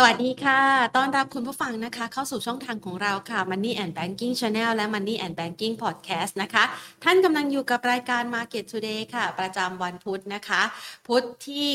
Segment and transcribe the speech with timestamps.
[0.00, 0.60] สวัสดีค่ะ
[0.96, 6.64] ต้อนรับคุณผู้ฟังนะคะ เข้าสู่ช่องทางของเราค่ะ Money and Banking Channel และ Money and Banking Podcast นะคะ
[7.04, 10.62] ท่านกำลังอยู่กับรายการ Market Today ค่ะ ประจำวันพุธนะคะ
[11.06, 11.74] พุธที่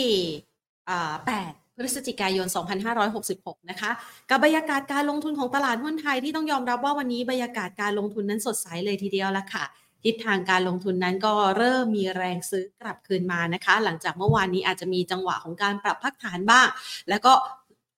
[1.25, 2.47] 8พฤศจิกายน
[3.07, 3.91] 2566 นะคะ
[4.29, 9.65] กับบรรยากาศการลงทุนของตลาดหุ้นไทยที่ต้องยอมรับว่าวันนี้บรรยากาศการลงทุนนั้นสดใสเลยทีเดียวละค่ะ
[10.07, 16.67] ทิศทางการลงทุนนั้นก็เริ่มมีแรงซื้อกลับคืนมานะคะ หลังจากเมื่อวานนี้อาจจะมีจังหวะของการปรับพักฐานบ้าง
[17.09, 17.33] แล้วก็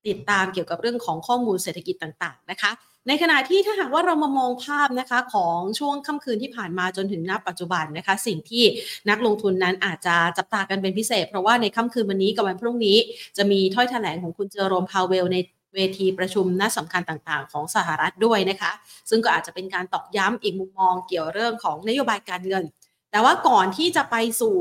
[0.07, 2.71] ติดตามเกี่ยวกับเรื่องของข้อมูลเศรษฐกิจต่างๆนะคะ
[3.07, 8.63] ในขณะที่ถ้าหากว่าเรามามองภาพนะคะของช่วงค่ำคืนที่ผ่านมาจนถึงณปัจจุบันนะคะ สิ่งที่
[9.09, 12.97] นักลงทุนนั้นอาจจะจับตากันเป็นพิเศษ เพราะว่าในค่ำคืนวันนี้กับวันพรุ่งนี้
[13.37, 15.37] จะมีถ้อยแถลงของคุณเจอโรมพาวเวลใน
[15.75, 18.71] เวทีประชุมน่าสำคัญต่างๆ ของสหรัฐด้วยนะคะ
[19.09, 22.63] ซึ่งก็อาจจะเป็นการตอกย้ำอีกมุมมองเกี่ยวเรื่องของนโยบายการเงิน
[23.11, 24.57] แต่ว่าก่อนที่จะไปสู่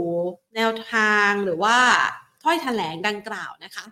[0.56, 1.76] แนวทางหรือว่า
[2.42, 3.84] ถ้อยแถลงดังกล่าวนะคะ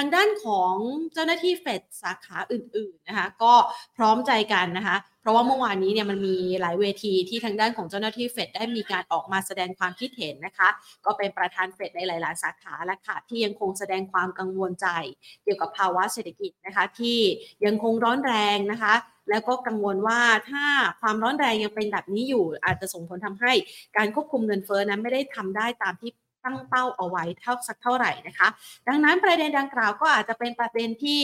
[0.00, 0.74] ทางด้านของ
[1.14, 3.54] เจ้าหน้าที่เฟดสาขาอื่นๆนะคะก็
[3.96, 10.68] พร้อมใจกันนะคะเพราะว่าเมื่อวานนี้เนี่ยมันมีหลายเวทีที่ทางด้านของเจ้าหน้าที่เฟดได้มีการออกมาแสดงความคิดเห็นนะคะ
[11.04, 14.88] ก็เป็นประธานเฟดในหลาย ๆ สาขาและค่ะที่ยังคงแสดงความกังวลใจ
[15.44, 17.18] เกี่ยวกับภาวะเศรษฐกิจนะคะที่
[17.64, 18.94] ยังคงร้อนแรงนะคะ
[19.30, 20.64] แล้วก็กังวลว่าถ้า
[21.00, 23.52] ความร้อนแรงยังเป็นแบบนี้อยู่ อาจจะส่งผลทำให้
[23.96, 26.10] การควบคุมเงินเฟ้อนั้นไม่ได้ทำได้ตามที่
[26.44, 28.48] ตั้งเป้าเอาไว้เท่าสักเท่าไหร่นะคะ
[28.88, 31.22] ดังนั้นประเด็นดังกล่าวก็อาจจะเป็นประเด็นที่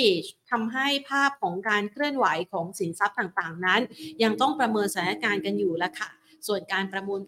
[0.50, 3.80] ทำให้ภาพของการเคลื่อนไหวของสินทรัพย์ต่างๆ นั้น
[4.22, 6.10] ยังต้องประเมินสถานการณ์กันอยู่ละค่ะ
[6.46, 7.20] ส่วนการประมูล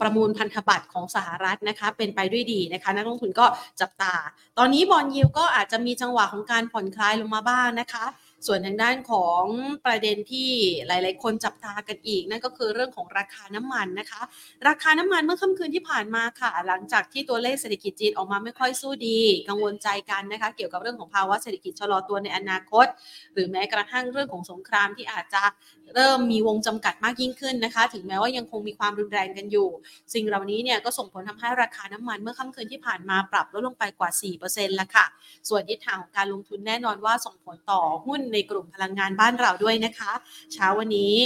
[0.00, 3.46] ประมูลพันธบัตรของสหรัฐนะคะเป็นไปด้วยดีนะคะนักลงทุนก็
[3.80, 4.14] จับตา
[4.58, 8.04] ตอนนี้บอลยิวก็อาจจะมีจังหวะของการผ่อนคลายลงมาบ้างนะคะ
[8.46, 9.44] ส่วนทางด้านของ
[9.86, 10.50] ประเด็นที่
[10.86, 14.20] หลาย ๆ คนจับตากันอีก นั่นก็คือเรื่องของราคาน้ำมันนะคะ
[14.68, 22.86] ราคาน้ำมันเมื่อค่ำคืนที่ผ่านมาค่ะ หลังจากที่ตัวเลขเศรษฐกิจจีนออกมาไม่ค่อยสู้ดี กังวลใจกันนะคะ เกี่ยวกับเรื่องของภาวะเศรษฐกิจชะลอตัวในอนาคต
[23.34, 25.42] หรือแม้กระทั่งเรื่องของสงครามที่อาจจะ
[25.94, 29.68] เริ่มมีวงจำกัดมากยิ่งขึ้นนะคะ ถึงแม้ว่ายังคงมีความรุนแรงกันอยู่
[30.14, 34.10] สิ่งเหล่านี้เนี่ยก็ส่งผลทำให้ราคาน้ำมันเมื่อค่ำคืนที่ผ่านมาปรับลดลงไปกว่า
[34.44, 35.06] 4%แล้วค่ะ
[35.48, 40.12] ส่วนทิศทางของการลงทุนแน่นอนว่าส่งผลต่อหุ้นในกลุ่มพลังงานบ้านเราด้วยนะคะ
[40.52, 41.16] เช้าวันนี้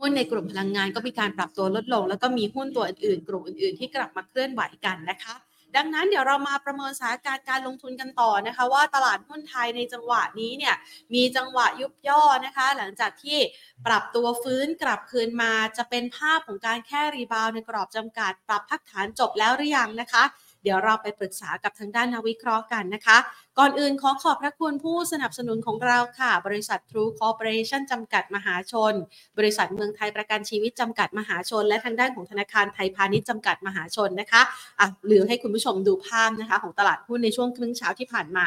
[0.00, 5.34] หุ้นในกลุ่มพลังงานก็มีการปรับตัวลดลง แล้วก็มีหุ้นตัวอื่นๆ กลุ่มอื่นๆ ที่กลับมาเคลื่อนไหวกันนะคะ
[5.76, 10.74] ดังนั้นเดี๋ยวเรามาประเมินสถานการณ์การลงทุนกันต่อนะคะ ว่าตลาดหุ้นไทยในจังหวะนี้เนี่ย
[11.14, 13.38] มีจังหวะยุบย่อนะคะ หลังจากที่
[13.86, 20.24] ปรับตัวฟื้นกลับคืนมาจะเป็นภาพของการแค่รีบาวในกรอบจำกัด ปรับพักฐานจบแล้วหรือยังนะคะ
[20.62, 23.18] เดี๋ยวเราไปปรึกษากับทางด้านนักวิเคราะห์กันนะคะ
[23.60, 28.94] ก่อนอื่นขอขอบพระคุณผู้สนับสนุนของเราค่ะ บริษัท True Corporation จำกัดมหาชน
[29.38, 34.42] บริษัทเมืองไทยประกันชีวิตจำกัดมหาชน และทางด้านของธนาคารไทยพาณิชย์จำกัดมหาชนนะคะ
[34.80, 38.46] อะหรือให้คุณผู้ชมดูภาพนะคะ ของตลาดหุ้นในช่วงครึ่งเช้าที่ผ่านมา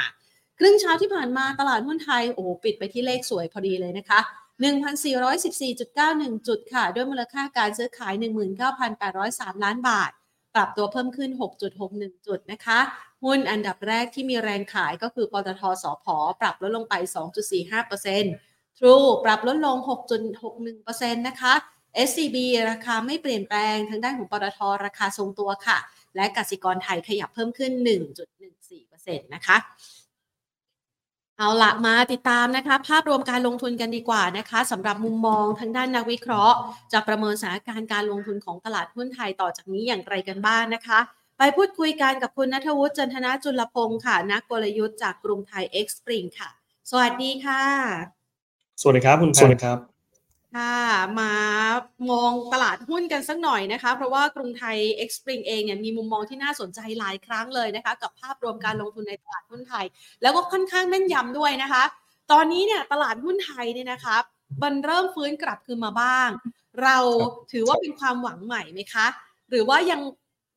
[0.59, 4.19] ครึ่งเช้าที่ผ่านมาตลาดหุ้นไทยโอ้ปิดไปที่เลขสวยพอดีเลยนะคะ
[5.17, 8.13] 1,414.91 จุดค่ะ ด้วยมูลค่าการซื้อขาย
[8.89, 10.11] 19,803 ล้านบาท
[10.55, 11.29] ปรับตัวเพิ่มขึ้น
[11.79, 12.79] 6.61 จุดนะคะ
[13.23, 16.05] หุ้นอันดับแรกที่มีแรงขายก็คือปตทสพ
[16.41, 16.93] ปรับลดลงไป
[17.67, 19.77] 2.45% True ปรับลดลง
[20.47, 21.53] 6.61%นะคะ
[22.07, 22.37] SCB
[22.69, 25.77] ราคาไม่เปลี่ยนแปลงทางด้านของปตทราคาทรงตัวค่ะ
[26.15, 27.71] และกสิกรไทยขยับเพิ่มขึ้น
[28.49, 29.57] 1.14%นะคะ
[31.37, 36.57] เอาละมาติดตามนะคะ ภาพรวมการลงทุนกันดีกว่านะคะสำหรับมุมมองทางด้านนักวิเคราะห์
[36.93, 40.99] จะประเมินสถานการณ์การลงทุนของตลาดหุ้นไทยต่อจากนี้อย่างไรกันบ้างนะคะ
[41.43, 46.49] ไปพูดคุยกันกับคุณนัทวุฒิจันทนาจุลพงศ์ค่ะ นักกลยุทธ์จากกรุงไทยเอ็กซ์ปริงค่ะ
[46.89, 47.63] สวัสดีค่ะ
[48.81, 49.77] สวัสดีครับคุณสวัสดีครับ
[50.55, 50.77] ค่ะ
[51.19, 51.33] มา
[52.11, 59.85] มองตลาดหุ้นกันสักหน่อยนะคะ เพราะว่ากรุงไทยเอ็กซ์ปริงเองเนี่ยมีมุมมองที่น่าสนใจหลายครั้งเลยนะคะ กับภาพรวมการลงทุนในตลาดหุ้นไทย
[60.21, 61.83] แล้วก็ค่อนข้างแม่นยำด้วยนะคะ
[62.31, 64.17] ตอนนี้เนี่ยตลาดหุ้นไทยเนี่ยนะคะ
[64.63, 66.29] มันเริ่มฟื้นกลับคืนมาบ้าง
[66.83, 66.97] เรา
[67.51, 69.07] ถือว่าเป็นความหวังใหม่ไหมคะ
[69.49, 70.01] หรือว่ายัง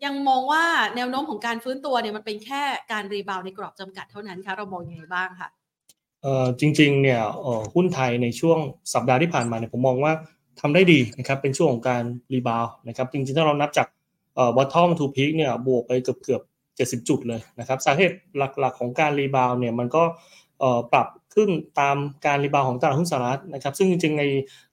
[0.04, 0.64] ยังมองว่า
[0.96, 5.50] แนวโน้มของการฟื้นตัวเนี่ยมันเป็นแค่การ rebound ในกรอบจำกัดเท่านั้นคะเรามองยังไงบ้างคะ
[6.60, 7.20] จริงๆเนี่ย
[7.74, 8.58] หุ้นไทยในช่วง
[8.94, 10.12] สัปดาห์ที่ผ่านมาเนี่ยผมมองว่า
[10.60, 12.02] ทำได้ดีนะครับเป็นช่วงของการ
[12.32, 13.86] rebound นะครับจริงๆถ้าเรานับจาก
[14.34, 16.42] เอ่อ bottom to peak เนี่ยบวกไปเกือบเกือบ
[17.02, 20.02] 70 จุดเลยนะครับสาเหตุหลักๆของการ rebound เนี่ยมันก็
[20.92, 21.50] ปรับ ขึ้น
[21.80, 21.96] ตาม
[22.26, 24.24] การ rebound ของตลาดหุ้นสหรัฐนะครับ ซึ่งจริงๆใน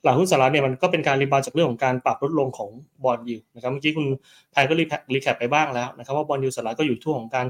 [0.02, 2.70] ตลาดหุ้นสหรัฐเนี่ยมันก็เป็นการ rebound จากเรื่องของการปรับลดลงของ
[3.04, 4.08] bond yield นะครับเมื่อกี้คุณ
[4.54, 4.74] ไทยก็
[5.14, 7.48] recap ไปบ้างแล้วนะครับว่า bond yield สหรัฐก็อยู่ช่วงของการ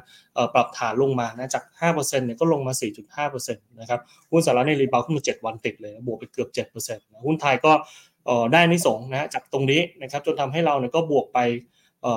[0.53, 1.63] ปรับฐานลงมานะจาก
[1.95, 2.73] 5%เนี่ยก็ลงมา
[3.19, 3.99] 4.5%นะครับ
[4.31, 7.71] หุ้นสหรัฐเนี่ย rebound ขึ้นมา7วันติดเลยบวกไปเกือบ7%นะหุ้นไทยก็
[8.53, 11.39] ได้อานิสงส์นะจากตรงนี้นะครับจนทำให้เราเนี่ยก็บวกไป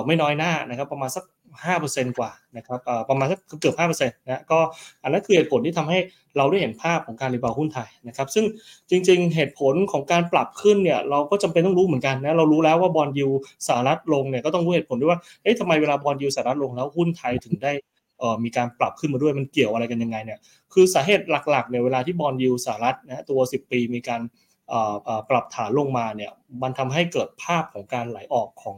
[0.05, 1.23] ไม่น้อยหน้านะครับประมาณสัก
[1.63, 2.79] 5%กว่านะครับ
[3.09, 4.59] ประมาณสักเกือบ5%นะก็
[5.03, 5.99] อันนั้นคือเหตุผลที่ทำให้
[6.37, 8.45] เราได้เห็นภาพของการ rebound หุ้นไทยนะครับซึ่ง
[8.89, 13.27] จริงๆ เหตุผลของการปรับขึ้นเนี่ยเราก็จำเป็นต้องรู้เหมือนกันนะเรารู้แล้วว่า bond yield
[13.67, 17.73] สหรัฐลงเนี่ยก็ต้องรู้เหตุผลด้วยว่าเอ๊ะทำไมเวลา bond yield สหรัฐลงแล้วหุ้นไทยถึงได้
[18.43, 20.39] มีการปรับขึ้นมาด้วยมันเกี่ยวอะไรกันยังไงเนี่ย
[20.73, 24.21] คือสาเหตุหลักๆเนี่ยเวลาที่ bond yield สหรัฐนะตัว 10 ปีมีการ
[25.29, 26.31] ปรับฐานลงมาเนี่ย
[26.63, 28.77] มันทำให้เกิดภาพของการไหลออกของ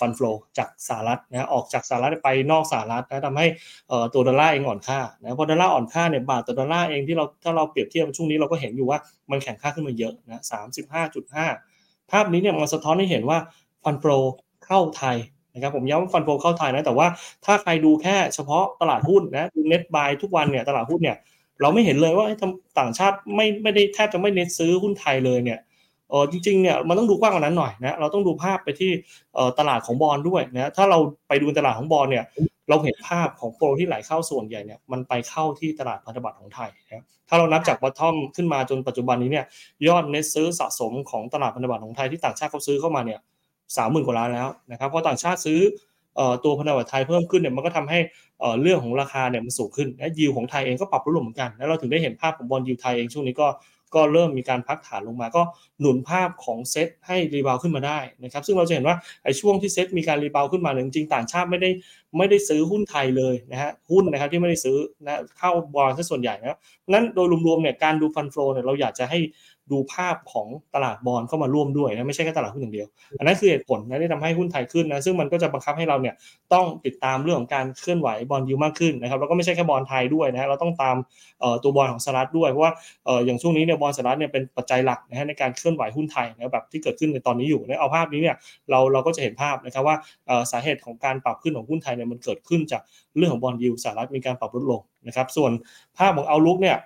[0.00, 3.46] fund flow จากสหรัฐนะออกจากสหรัฐไปนอกสหรัฐนะทำให้
[4.14, 8.98] ตัวดอลลาร์เองอ่อนค่านะพอดอลลาร์อ่อนค่าเนี่ยบาทต่อดอลลาร์เองที่เราถ้าเราเปรียบเทียบช่วงนี้เราก็เห็นอยู่ว่า
[9.30, 11.46] มันแข็งค่าขึ้นมาเยอะนะสามสิบห้าจุดห้า
[12.10, 13.38] ภาพนี้เนี่ยมันสะท้อนให้เห็นว่า
[13.84, 14.04] fund flow
[14.66, 15.16] เข้าไทย
[15.54, 17.06] นะครับผมย้ำว่า fund flow เข้าไทยนะแต่ว่า
[17.44, 21.16] ถ้าใครดูแค่เฉพาะตลาดหุ้นนะดู net buy ทุกวันเนี่ยตลาดหุ้นเนี่ย
[21.60, 22.26] เราไม่เห็นเลยว่า
[22.78, 25.58] ต่างชาติไม่ไม่ได้แทบจะไม่เน็ตซื้อหุ้นไทยเลยเนี่ย
[26.12, 28.90] เออจริงๆเนี่ยมันต้องดูกว้างกว่านั้นหน่อยนะเราต้องดูภาพไปที่
[29.58, 30.98] ตลาดของบอลด้วยนะถ้าเรา
[31.28, 32.24] ไปดูตลาดของบอลเนี่ย
[32.68, 39.44] เราเห็นภาพของโฟลที่ไหลเข้าส่วนใหญ่เนี่ยมันไปเข้าที่ตลาดพันธบัตรของไทยนะถ้าเรานับจากบอททอมขึ้นมาจนปัจจุบันนี้เนี่ย
[39.86, 43.20] ยอดเน็ตซื้อสะสมของตลาดพันธบัตรของไทยที่ต่างชาติเขาซื้อเข้ามาเนี่ย
[43.76, 45.60] สามหมื่นกว่าล้านแล้วนะครับเพราะต่างชาติซื้อ
[46.44, 47.98] ตัวพันธบัตรไทยเพิ่มขึ้นเนี่ยมันก็ทำให้
[48.62, 53.46] เรื่องของราคาเนี่ยมันสูงขึ้นและยิวของไทยเองก็ปรับลดลงเหมือนกันแล้วเราถึงได้เห็นภาพของ bond yield ไทยเองช่วงนี้ก็
[53.94, 55.42] ก็เริ่มมีการพักฐานลงมา ก็
[55.80, 61.70] หนุนภาพของเซตให้ rebound ขึ้นมาได้นะครับซึ่งเราจะเห็นว่าไอ้ช่วงที่เซตมีการ rebound ขึ้นมาจริงๆต่างชาติไม่ได้
[62.18, 66.58] ไม่ได้ซื้อหุ้นไทยเลยนะฮะหุ้นนะครับที่ไม่ได้ซื้อนะเข้าบอลซะส่วนใหญ่นะ
[66.90, 69.18] นั้นโดยรวมๆเนี่ยการดู fund flow เนี่ยเราอยากจะให้
[69.72, 72.86] ดูภาพของตลาดบอลเข้ามาร่วมด้วยนะไม่ใช่แค่ตลาดหุ้นอย่างเดียว
[73.18, 76.14] อันนั้นคือเหตุผลนะที่ทำให้หุ้นไทยขึ้นนะซึ่งมันก็จะบังคับให้เราเนี่ย
[76.52, 80.96] ต้องติดตามเรื่องของการเคลื่อนไหว bond yield มากขึ้นนะครับแล้วก็ไม่ใช่แค่บอลไทยด้วยนะเราต้องตาม
[81.62, 82.72] ตัวบอลของสหรัฐด้วยเพราะว่า
[83.26, 88.36] อย่างช่วงนี้เนี่ยบอลสหรัฐเนี่ยเป็นปัจจัยหลักนะฮะในการเคลื่อนไหวหุ้นไทยนะแบบที่เกิดขึ้นในตอนนี้อยู่นะเอาภาพนี้เนี่ย
[88.70, 89.96] เราเราก็จะเห็นภาพนะครับว่า
[90.52, 92.82] สาเหตุของการปรับขึ้นของหุ้นไทยเนี่ยมันเกิดขึ้นจาก
[93.16, 95.52] เรื่องของ bond yield สหรัฐมีการปรับลดลงนะครับส่วน
[95.98, 96.76] ภาพของ outlook เนี่ย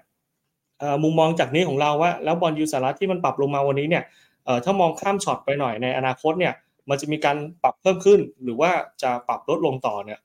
[1.02, 4.05] มุมมองจากนี้ของเราว่าแล้ว bond yield สหรัฐที่มันปรับลงมาวันนี้เนี่ย
[4.64, 6.52] ถ้ามองข้ามช็อตไปหน่อยในอนาคตเนี่ย
[6.90, 8.70] มันจะมีการปรับเพิ่มขึ้น หรือว่า
[9.02, 10.19] จะปรับลดลงต่อเนี่ย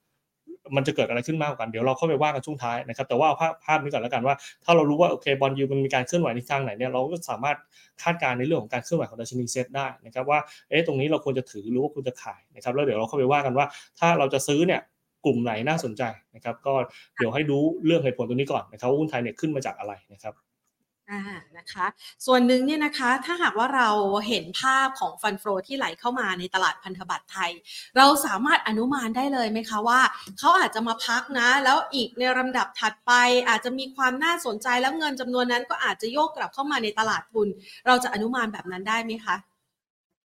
[0.76, 7.58] มันจะเกิดอะไรขึ้นมากกว่ากันเดี๋ยวเราเข้าไปว่ากันช่วงท้ายนะครับแต่ว่าภาพภาพนี้ก่อนแล้วกันว่า ถ้าเรารู้ว่าโอเค bond yield มันมีการเคลื่อนไหวในทางไหนเนี่ยเราก็สามารถ
[8.04, 10.40] คาดการณ์ในเรื่องของการเคลื่อนไหวของดัชนีเซ็ตได้นะครับว่า
[10.70, 13.66] เอ๊ะตรงนี้เราควรจะถือหรือว่าควรจะขายนะครับแล้วเดี๋ยวเราเข้าไปว่ากันว่า
[14.00, 14.82] ถ้าเราจะซื้อเนี่ย
[15.26, 16.04] กลุ่มไหนน่าสนใจ
[16.36, 16.74] นะครับ ก็
[17.18, 20.34] เดี๋ยวให้ดูเรื่องเหตุผลตรงนี้ก่อนนะครับว่าหุ้นไทยเนี่ยขึ้นมาจากอะไรนะครับ
[21.12, 21.22] อ่า
[21.58, 21.86] นะคะ
[22.26, 23.90] ส่วนหนึ่งเนี่ยนะคะถ้าหากว่าเรา
[24.28, 27.52] เห็นภาพของ fund flow ที่ไหลเข้ามาในตลาดพันธบัตรไทย
[27.98, 30.02] เราสามารถอนุมานได้เลยไหมคะว่า
[30.40, 33.12] เขาอาจจะมาพักนะ แล้วอีกในลำดับถัดไป
[33.48, 37.48] อาจจะมีความน่าสนใจแล้วเงินจำนวนนั้นก็อาจจะโยกกลับเข้ามาในตลาดทุน
[37.88, 39.36] เราจะอนุมานแบบนั้นได้ไหมคะ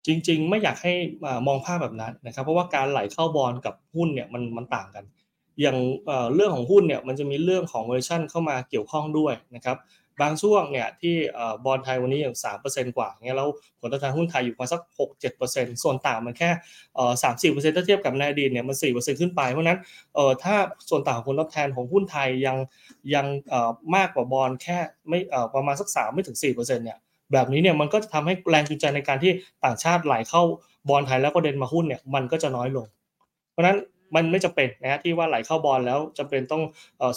[0.06, 0.94] จริง ๆ ไม่อยากให้
[1.48, 5.06] มองภาพแบบนั้นนะครับ เพราะว่าการไหลเข้าบอลกับหุ้นเนี่ยมันมันต่างกัน
[5.62, 5.78] อย่าง
[6.36, 9.78] เรื่องของหุ้นเนี่ยมันจะมีเรื่องของเวอร์ชันเข้ามาเกี่ยวข้องด้วยนะครับ
[10.22, 11.16] บางช่วงเนี่ยที่
[11.66, 13.50] บอลไทยวันนี้อย่างสามเปอร์เซ็นต์กว่าเงี้ยแล้ว
[13.80, 16.50] ผลตอบแทนหุ้นไทยอยู่ประมาณสักหกเจ็ดเปอร์เซ็นต์ส่วนต่างมันแค่
[17.24, 19.80] สามสี่เปอร์เซ็นต์ถ้าเทียบกับในอดีตเนี่ยมันสี่เปอร์เซ็นต์ขึ้นไป เพราะนั้น
[20.44, 20.56] ถ้า
[20.90, 22.58] ส่วนต่างผลตอบแทนของหุ้นไทยยัง
[23.14, 23.26] ยัง
[23.96, 24.78] มากกว่าบอลแค่
[25.10, 25.20] ไม่
[25.56, 26.98] ประมาณสักสามไม่ถึงสี่เปอร์เซ็นต์เนี่ย
[27.32, 29.32] แบบนี้เนี่ยมันก็จะทำให้แรงจูงใจในการที่
[29.66, 30.42] ต่างชาติไหลเข้า
[30.90, 32.86] บอลไทยแล้วก็เดินมาหุ้นเนี่ยมันก็จะน้อยลง
[33.52, 33.78] เพราะนั้น
[34.16, 36.64] มันไม่จำเป็นนะฮะที่ว่าไหลเข้าบอลแล้วจำเป็นต้อง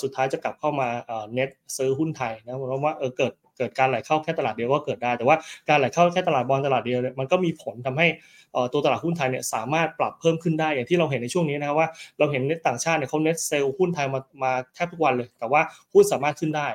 [0.02, 0.88] สุดท้ายจะกลับเข้ามา
[1.34, 5.36] เน็ตซื้อหุ้นไทยนะเพราะว่าเออเกิดเกิดการไหลเข้าแค่ตลาดเดียวก็เกิดได้ แต่ว่า
[5.68, 8.06] การไหลเข้าแค่ตลาดบอลตลาดเดียวเนี่ยมันก็มีผลทำให้
[8.72, 15.60] ตัวตลาดหุ้นไทยเนี่ยสามารถปรับเพิ่มขึ้นได้อย่างที่เราเห็นในช่วงนี้นะครับว่าเราเห็นในต่างชาติเนี่ยเขา net sell หุ้นไทยมามาแทบทุกวันเลย แต่ว่า
[15.92, 16.68] หุ้นสามารถขึ้นได้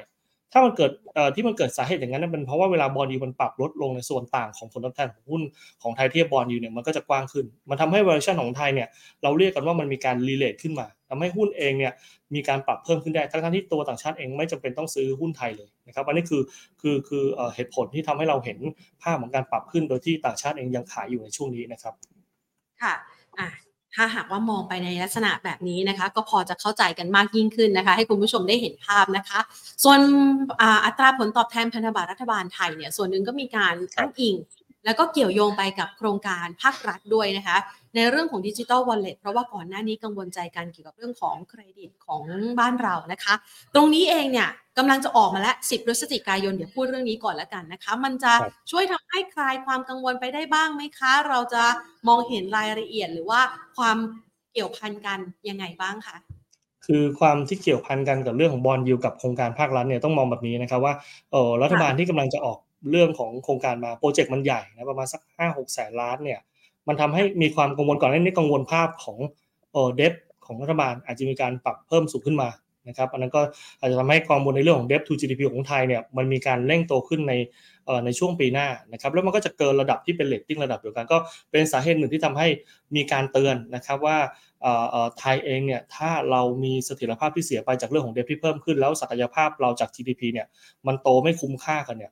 [0.53, 0.91] ถ้ามันเกิด
[1.35, 5.41] ที่มันเกิดสาเหตุอย่างนั้นเป็นเพราะว่าเวลา bond yield มันปรับลดลงในส่วนต่างของผลตอบแทนของหุ้น
[5.81, 8.87] ของไทยเทียบ bond yield เนี่ยมันก็จะกว้างขึ้น มันทำให้เวอร์ชันของไทยเนี่ย
[9.23, 11.93] เราเรียกกันว่ามันมีการรีเลทขึ้นมาทำให้หุ้นเองเนี่ย
[12.35, 16.41] มีการปรับเพิ่มขึ้นได้ทั้งที่ตัวต่างชาติเองไม่จำเป็นต้องซื้อหุ้นไทยเลยนะครับอันนี้คือ
[16.81, 17.23] คือคือ
[17.55, 18.57] เหตุผลที่ทำให้เราเห็น
[19.01, 21.93] ภาพของการปรับขึ้นโดยที่ต่างชาติเองยังขายอยู่ในช่วงนี้นะครับ
[22.81, 22.93] ค่ะ
[23.39, 23.49] อะ
[23.95, 29.39] ถ้าหากว่ามองไปในลักษณะแบบนี้นะคะ ก็พอจะเข้าใจกันมากยิ่งขึ้นนะคะ ให้คุณผู้ชมได้เห็นภาพนะคะ
[29.83, 29.99] ส่วน
[30.85, 34.35] อัตราผลตอบแทนพันธบัตรรัฐบาลไทยเนี่ยส่วนหนึ่งก็มีการอ้างอิง
[34.85, 37.57] แล้วก็เกี่ยวโยงไปกับโครงการภาครัฐด้วยนะคะ
[37.95, 42.21] ในเรื่องของดิจิทัลวอลเล็ตเพราะว่าก่อนหน้านี้กังวลใจกันเกี่ยวกับเรื่องของเครดิตของ
[42.59, 43.33] บ้านเรานะคะ
[43.75, 48.33] ตรงนี้เองเนี่ยกำลังจะออกมาแล้ว 10พฤศจิกายน เดี๋ยวพูดเรื่องนี้ก่อนแล้วกันนะคะ มันจะ
[48.71, 51.63] ช่วยทำให้คลายความกังวลไปได้บ้างไหมคะ เราจะ
[52.07, 53.41] มองเห็นรายละเอียดหรือว่า
[53.77, 53.97] ความ
[54.53, 55.19] เกี่ยวพันกัน
[55.49, 56.17] ยังไงบ้างคะ
[56.85, 60.93] คือความที่เกี่ยวพันกันกับเรื่องของบอลยูกับโครงการภาครัฐเนี่ยต้องมองแบบนี้นะครับว่า
[61.31, 62.57] เออรัฐบาลที่กำลังจะออก
[62.91, 66.39] เรื่องของโครงการ mega project มันใหญ่นะประมาณสักห้าหกแสนล้านเนี่ย
[66.87, 69.17] มันทำให้มีความกังวลก่อนหน้านี้กังวลภาพของ
[69.73, 70.13] debt
[70.45, 72.49] ของรัฐบาลอาจจะมีการปรับเพิ่มสูงขึ้นมา
[72.87, 73.41] นะครับอันนั้นก็
[73.79, 77.33] อาจจะทำให้ความกังวลในเรื่องของ debt to GDP ของไทยเนี่ยมันมีการเร่งโตขึ้นใน
[78.05, 81.17] ในช่วงปีหน้านะครับแล้วมันก็จะเกินระดับที่เป็นเลตติ้งระดับเดียวกันก็
[81.51, 82.47] เป็นสาเหตุหนึ่งที่ทำให้
[82.95, 84.17] มีการเตือนนะครับว่า
[85.19, 90.47] ไทยเองเนี่ยถ้าเรามีเสถียรภาพที่เสียไปจากเรื่องของ debt ที่เพิ่มขึ้นแล้วศักยภาพเราจาก GDP เนี่ย
[90.87, 92.11] มันโตไม่คุ้มค่ากันเนี่ย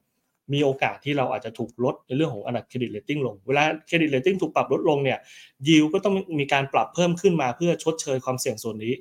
[0.53, 5.19] มีโอกาสที่เราอาจจะถูกลดในเรื่องของอันดับ credit rating ลง เวลา credit rating ถูกปรับลดลงเนี่ย
[5.67, 8.93] ยิวก็ต้องมีการปรับเพิ่มขึ้นมาเพื่อชดเชยความเสี่ยงส่วนนี้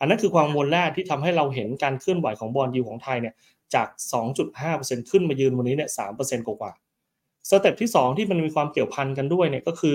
[0.00, 3.34] อันนั้นคือความกังวลแรกที่ทำให้เราเห็นการเคลื่อนไหวของ bond yield ของไทยเนี่ย
[3.74, 3.88] จาก
[4.48, 6.72] 2.5%ขึ้นมายืนวันนี้เนี่ย3%กว่า
[7.50, 9.94] step ที่ 2 ที่มันมีความเกี่ยวพันกันด้วยเนี่ยก็คือ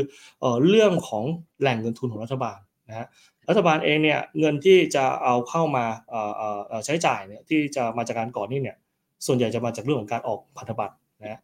[0.70, 1.24] เรื่องของ
[1.62, 2.60] แหล่งเงินทุนของรัฐบาล
[2.90, 3.08] นะฮะ
[3.50, 5.86] รัฐบาลเองเนี่ยเงินที่จะเอาเข้ามา
[6.86, 8.78] ใช้จ่ายเนี่ยที่จะมาจากการก่อหนี้เนี่ย
[9.26, 11.42] ส่วนใหญ่จะมาจากเรื่องของการออกพันธบัตรนะ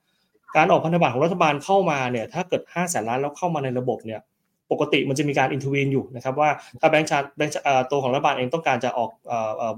[0.57, 4.21] การออกพันธบัตรของรัฐบาลเข้ามาเนี่ยถ้าเกิด5แสนล้านแล้วเข้ามาในระบบเนี่ย
[4.71, 6.49] ปกติมันจะมีการ intervene อยู่นะครับว่า
[6.79, 7.53] ถ้าแบงก์ชาติแบงก์
[7.91, 9.11] ตัวของรัฐบาลเองต้องการจะออก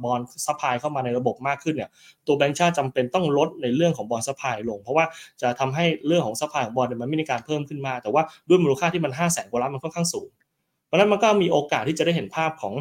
[0.03, 1.89] bond supply เข้ามาในระบบมากขึ้นเนี่ย
[2.27, 5.05] ตัวแบงก์ชาติจำเป็นต้องลดในเรื่องของ bond supply ลง เพราะว่า
[5.41, 10.29] จะทำให้เรื่องของ supply ของ bond มันไม่มีการเพิ่มขึ้นมา แต่ว่าด้วยมูลค่าที่มัน5้าแสนกว่าล้านมันค่อนข้างสูง
[10.85, 12.73] เพราะนั้นมันก็มีโอกาสที่จะได้เห็นภาพของ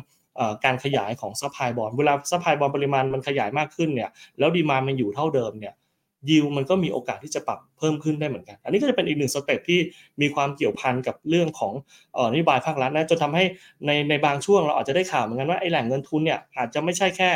[0.65, 5.75] การขยายของ supply bond เวลา supply bond ปริมาณมันขยายมากขึ้นเนี่ยแล้ว demand มันอยู่เท่าเดิมเนี่ย
[6.31, 9.81] ยิวมันก็มีโอกาสที่จะปรับเพิ่มขึ้นได้เหมือนกัน อันนี้ก็จะเป็นอีกหนึ่ง step ที่
[10.21, 11.73] มีความเกี่ยวพันกับเรื่องของ
[12.33, 13.45] นโยบายภาครัฐนะจนทำให้
[13.87, 17.31] ในในบางช่วงเราอาจจะได้ข่าวเหมือนกันว่าไอ้แหล่งเงินทุนเนี่ยอาจจะไม่ใช่แค่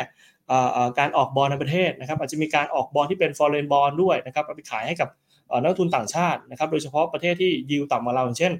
[0.98, 5.08] การออกบอลในประเทศนะครับอาจจะมีการออกบอลที่เป็น foreign bond ด้วยนะครับเอาไปขายให้กับ
[5.62, 8.52] นักลงทุนต่างชาตินะครับโดยเฉพาะประเทศที่ยิวต่ำกว่าเราอย่างเช่น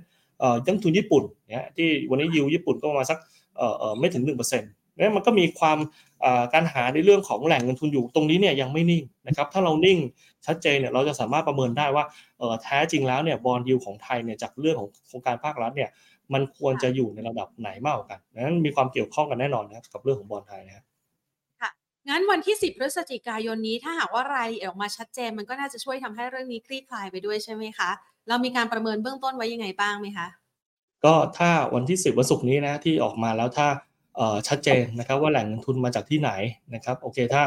[0.66, 3.18] นักทุนญี่ปุ่นเนี่ยที่วันนี้ยิวญี่ปุ่นก็ประมาณสัก
[3.98, 5.78] ไม่ถึง1%นี่มันก็มีความ
[6.54, 9.98] การหาในเรื่องของแหล่งเงินทุนอยู่ตรงนี้เนี่ยยังไม่นิ่งนะครับถ้าเรานิ่ง
[10.46, 12.04] ชัดเจนเนี่ยเราจะสามารถประเมินได้ว่า
[12.62, 15.90] แท้จริงแล้วเนี่ยบอลยูของไทยเนี่ยจากเรื่องของโครงการภาครัฐเนี่ย
[16.32, 20.84] มันควรจะอยู่ในระดับไหนมากกว่ากันนั้นมีความเกี่ยวข้องกันแน่นอนนะครับกับเรื่องของบอลไทยนะครับ
[21.60, 21.70] ค่ะ
[22.08, 27.90] งั้นวันที่ 10 พฤศจิกายนนี้ถ้าหากว่ารายละเอียดออกมาชัดเจน มันก็น่าจะช่วยทำให้เรื่องนี้คลี่คลายไปด้วยใช่ไหมคะ
[28.28, 30.26] เรามีการประเมินเบื้องต้นไว้ยังไงบ้างไหมคะ
[31.04, 33.68] ก็ถ้าวันที่ 10วันศุกร์นี้นะที่ออกมาแล้วถ้า
[34.48, 36.30] ชัดเจนนะครับว่าแหล่งเงินทุนมาจากที่ไหน
[36.74, 37.42] นะครับโอเคถ้า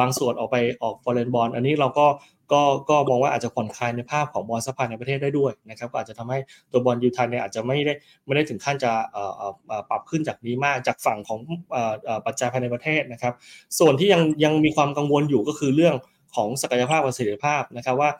[0.00, 2.06] บางส่วนออกไปออก foreign bond อันนี้เราก็
[2.52, 6.38] ก็ก็มองว่าอาจจะผ่อนคลายในภาพของบอลซัพายในประเทศได้ด้วยนะครับก็อาจจะทำให้
[6.72, 7.94] ตัวบอลยูทันเนี่ยอาจจะไม่ได้
[8.24, 8.92] ไม่ได้ถึงขั้นจะ
[9.90, 11.38] ปรับขึ้นจากนี้มากจากฝั่งของ
[12.26, 13.34] ปัจจัยภายในประเทศนะครับ
[13.78, 15.94] ส่วนที่ยังยังมีความกังวลอยู่ก็คือเรื่อง
[16.36, 18.10] ของศักยภาพประสิทธิภาพนะครับว่า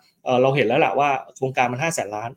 [0.42, 2.30] เราเห็นแล้วแหละว่าโครงการมัน5้าแสนล้าน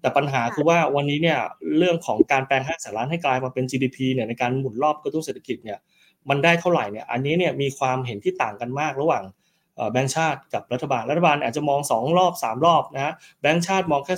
[0.00, 1.38] แต่ปัญหาคือว่าวันนี้เนี่ย
[1.78, 5.78] เรื่องของการแปลงห้าแสนล้านให้กลายมาเป็น GDP เนี่ยในการหมุนรอบกระตุ้นเศรษฐกิจเนี่ย
[6.28, 9.24] มันได้เท่าไหร่เนี่ยอันนี้เนี่ยมีความเห็นที่ต่างกันมากระหว่าง
[9.92, 14.14] แบงก์ชาติกับรัฐบาลรัฐบาลอาจจะมอง 2 รอบ 3 รอบนะฮะแบงก์ชาติมองแค่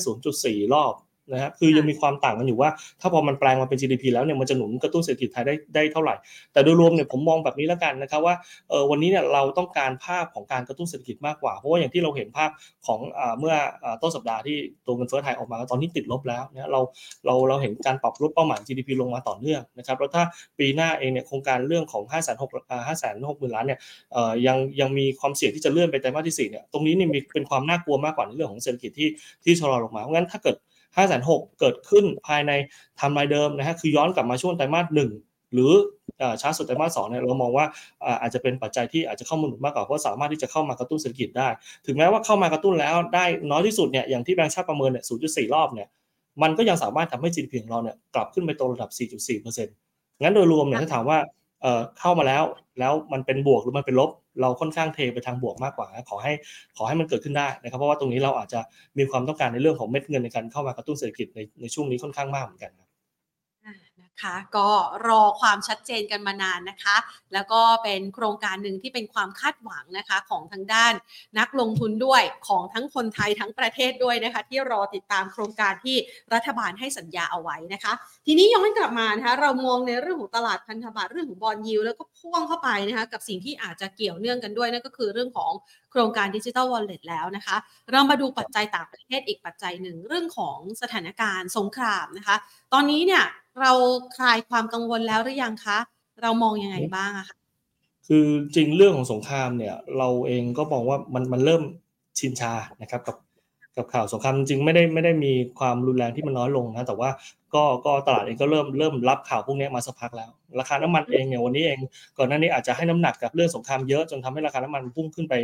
[0.65, 0.95] 0.4 รอบ
[1.33, 6.15] นะครคือยังมีความต่างกันอยู่ว่า ถ้าพอมันแปลงมาเป็น GDP แล้วเนี่ยมันจะหนุนกระตุ้นเศรษฐกิจไทยได้ได้เท่าไหร่
[6.53, 8.35] แต่โดยรวมเนี่ยผมมองแบบนี้แล้วกันนะครับว่า
[8.71, 12.51] เออวันนี้เนี่ยเราต้องการภาพของการกระตุ้นเศรษฐกิจมากกว่า เพราะว่าอย่างที่เราเห็นภาพ
[12.87, 13.01] ของ
[13.39, 13.55] เมื่อ
[14.03, 16.81] ต้นสัปดาห์ที่ตัวเงินเฟ้อไทยออกมาตอนนี้ติดลบแล้วเนี่ยเรา
[17.27, 20.25] เราเราเห็นการปรับลดเป้าหมาย GDP ลงมาต่อเนื่องนะครับแล้วถ้า
[20.59, 22.49] ปีหน้าเองเนี่ยโครงการเรื่องของ5 6 0 0
[22.79, 23.79] 0 5 6 0 0 0ล้านเนี่ย
[24.47, 29.09] ยังยังมีความเสี่ยงที่จะเลื่อนไปไตรมาสที่4เนี่ยตรงนี้เนี่ยมีเป็นความน่ากลัวมากกว่าในเรื่องของเศรษฐกิจที่
[29.45, 30.57] ที่ชะลอลงมาเพราะงั้นถ้าเกิด
[30.97, 32.53] 5 6 0 0 0เกิดขึ้นภายใน
[33.01, 35.11] ทำลายเดิมนะฮะคือย้อนกลับมาช่วงไตรมาสหนึ่ง
[35.53, 35.73] หรือ
[36.43, 37.67] ช้าสุดไตรมาสสองเนี่ยเรามองว่า
[38.21, 41.49] อาจจะเป็นปัจจัยที่อาจจะเข้ามาหนุนมากกว่าเพราะสามารถที่จะเข้ามากระตุ้นเศรษฐกิจได้
[41.87, 45.89] ถึงแม้ว่าเข้ามากระตุ้นแล้วได้น้อยที่สุดเนี่ยอย่างที่แบงก์ชาติประเมินเนี่ย 0.4 รอบเนี่ย
[46.43, 48.91] มันก็ยังสามารถทำให้ GDP ของเราเนี่ยกลับขึ้นไปตรงระดับ
[49.37, 49.65] 4.4%
[50.23, 51.19] งั้นโดยรวมเนี่ยถ้าถามว่า
[52.01, 52.43] เข้ามาแล้ว
[52.79, 54.11] แล้วมันเป็นบวกหรือมันเป็นลบ
[54.41, 56.33] เราค่อนข้างเทไปทางบวกมากกว่าขอให้
[56.77, 58.61] ขอให้มันเกิดขึ้นได้นะครับ เพราะว่าตรงนี้เราอาจจะ
[58.99, 62.73] มีความต้องการในเรื่องของเม็ดเงินในการเข้ามากระตุ้นเศรษฐกิจในในช่วงนี้ค่อนข้างมากเหมือนกัน
[64.23, 64.69] คะก็
[65.09, 66.97] รอความชัดเจนกันมานานนะคะ
[67.33, 70.93] แล้วก็เป็นโครงการหนึ่งที่เป็นความคาดหวังนะคะของทางด้าน
[71.39, 75.97] นักลงทุนด้วยของทั้งคนไทยทั้งประเทศด้วยนะคะ ที่รอติดตามโครงการที่
[76.35, 77.93] รัฐบาลให้สัญญาเอาไว้นะคะ
[78.27, 85.53] ทีนี้ย้อนกลับมานะคะเรามองในเรื่องของตลาดพันธบัตรเรื่องของบอลยิวแล้วก็พ่วงเข้าไปนะคะกับสิ่งที่อาจจะเกี่ยวเนื่องกันด้วยนั่นก็คือเรื่องของ
[85.91, 87.57] โครงการดิจิทัลวอลเล็ตแล้วนะคะ
[87.93, 92.37] เรามาดูปัจจัยต่างประเทศอีกปัจจัยหนึ่งเรื่องของสถานการณ์สงครามนะคะ
[92.73, 93.25] ตอนนี้เนี่ย
[93.61, 93.73] เรา
[94.17, 95.79] คลายความกังวลแล้วหรือยังคะ
[96.23, 97.37] เรามองยังไงบ้างอะคะ
[98.07, 101.63] คือจริงเรื่องของสงครามเนี่ย เราเองก็มองว่ามันมันเริ่ม
[102.19, 103.17] ชินชานะครับกับ
[103.77, 107.11] กับข่าวสงครามจริงไม่ได้ไม่ได้มีความรุนแรงที่มันน้อยลงนะแต่ว่า
[107.55, 110.31] ก็ก็ตลาดเองก็เริ่มเริ่มรับข่าวพวกนี้มาสักพักแล้ว
[110.61, 111.79] ราคาน้ำมันเองเนี่ยวันนี้เอง
[112.19, 115.35] ก่อนหน้านี้อาจจะให้น้ำหนักกับเรื่องสงครามเยอะจนทำให้ราคาน้ำมันพุ่งขึ้นไป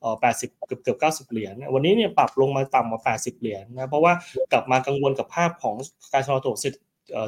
[0.00, 4.12] เอ่อ80เกือบเกือบ90เหรียญวันนี้เนี่ยปรับลงมาต่ำกว่า80เหรียญนะเพราะว่า
[4.52, 5.76] กลับมากังวลกับภาพของ
[6.12, 6.64] การชะลอตัวเ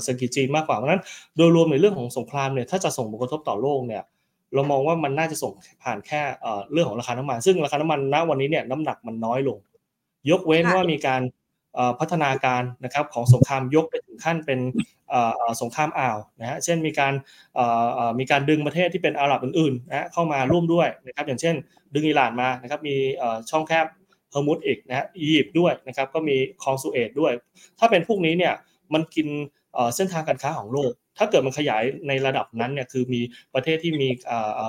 [0.07, 1.03] ศรษฐกิจจีนมากกว่าเพราะนั้น
[1.37, 4.03] โดยรวมในเรื่องของสงครามเนี่ยถ้าจะส่งผลกระทบต่อโลกเนี่ย
[4.55, 5.53] เรามองว่ามันน่าจะส่ง
[5.83, 6.21] ผ่านแค่
[6.73, 9.59] เรื่องของราคาน้ำมัน ซึ่งราคาน้ำมันณวันนี้เนี่ยน้ำหนักมันน้อยลง
[10.31, 11.23] ยกเว้นว่ามีการ
[12.01, 14.61] พัฒนาการนะครับของสงครามยกไปถึงขั้นเป็น
[15.61, 17.13] สงครามอ่าวนะฮะเช่นมีการ
[18.19, 21.55] มีการดึงประเทศที่เป็นอาหรับอื่นๆนะเข้ามาร่วมด้วยนะครับอย่างเช่น
[21.95, 22.97] ดึงอิหร่านมานะครับมี
[23.51, 23.87] ช่องแคบ
[24.31, 27.33] ฮอร์มุซอีกนะอียิปต์ด้วยนะครับก็มีคลองสุเอซด้วย
[27.79, 28.55] ถ้าเป็นพวกนี้เนี่ย
[28.95, 29.29] มันกิน
[29.97, 33.21] เส้นทางการค้าของโลก ถ้าเกิดมันขยายในระดับนั้นเนี่ยคือมี
[33.55, 34.09] ประเทศที่มี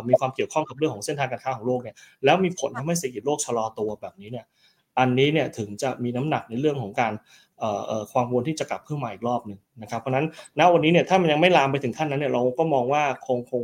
[0.10, 4.46] มีความเกี่ยวข้องกับเรื่องของเส้นทางการค้าของโลกเนี่ยแล้วมีผลทำให้เศรษฐกิจโลกชะลอตัวแบบนี้เนี่ย
[5.00, 7.14] อันนี้เนี่ยถึงจะมีน้ำหนักในเรื่องของการ
[8.12, 10.26] ความวนที่จะกลับขึ้นมาอีกรอบหนึ่งนะครับเพราะนั้น
[10.60, 13.64] ณวันนี้เนี่ยถ้ามันยังไม่ลามไปถึงขั้นนั้นเนี่ยเราก็มองว่าคงคง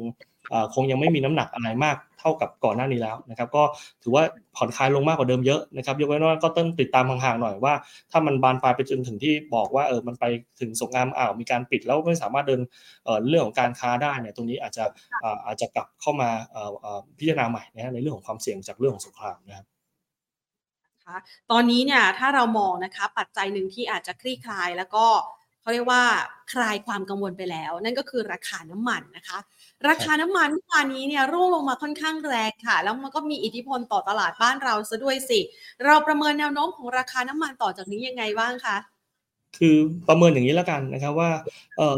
[0.74, 3.63] คงยังไม่มีน้ำหนักอะไรมากเท่ากับก่อนหน้านี้แล้วนะครับก็
[4.04, 4.24] ถือว่า
[4.56, 7.74] ผ่อนคลายลงมากกว่าเดิมเยอะนะครับยกเว้นว่าก็ต้องติดตามห่างๆหน่อยว่า
[8.12, 10.25] ถ้ามันบานปลายไปจนถึงที่บอกว่าเออมันไป
[10.60, 12.62] ถึงสงครามอ่าวมีการปิดแล้วไม่สามารถเดิน
[13.30, 14.84] เรื่องของการค้าได้เนี่ยตรงนี้อาจจะ
[15.46, 16.30] อาจจะกลับเข้ามา
[17.20, 19.65] พิจารณาใหม่นะในเรื่องของความเสี่ยงจากเรื่องของสงครามนะครับ
[21.51, 25.05] ตอนนี้เนี่ยถ้าเรามองนะคะปัจจัยหนึ่งที่อาจจะคลี่คลายแล้วก็
[25.62, 26.03] เขาเรียกว่า
[26.53, 29.39] คลายความกังวลไปแล้ว นั่นก็คือราคาน้ำมันนะคะ
[29.88, 35.39] ราคาน้ำมันเมื่อวานนี้เนี่ยร่วงลงมาค่อนข้างแรงค่ะ แล้วมันก็มีอิทธิพลต่อตลาดบ้านเราซะด้วยสิ
[35.85, 38.77] เราประเมินแนวโน้มของราคาน้ำมันต่อจากนี้ยังไงบ้างคะ
[39.57, 39.75] คือ
[40.07, 41.29] ประเมินอย่างนี้แล้วกันนะครับว่า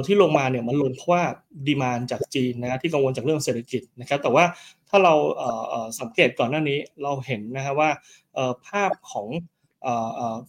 [0.06, 1.24] ที่ลงมาเนี่ยมันลงเพราะว่า
[1.68, 4.44] ดีมานจากจีนนะที่กังวลจากเรื่องเศรษฐกิจนะครับแต่ว่า
[4.90, 7.90] ถ้าเราเอ่อสังเกตก่อนหน้านี้เราเห็นนะครับว่า
[8.34, 9.28] เอ่อภาพของ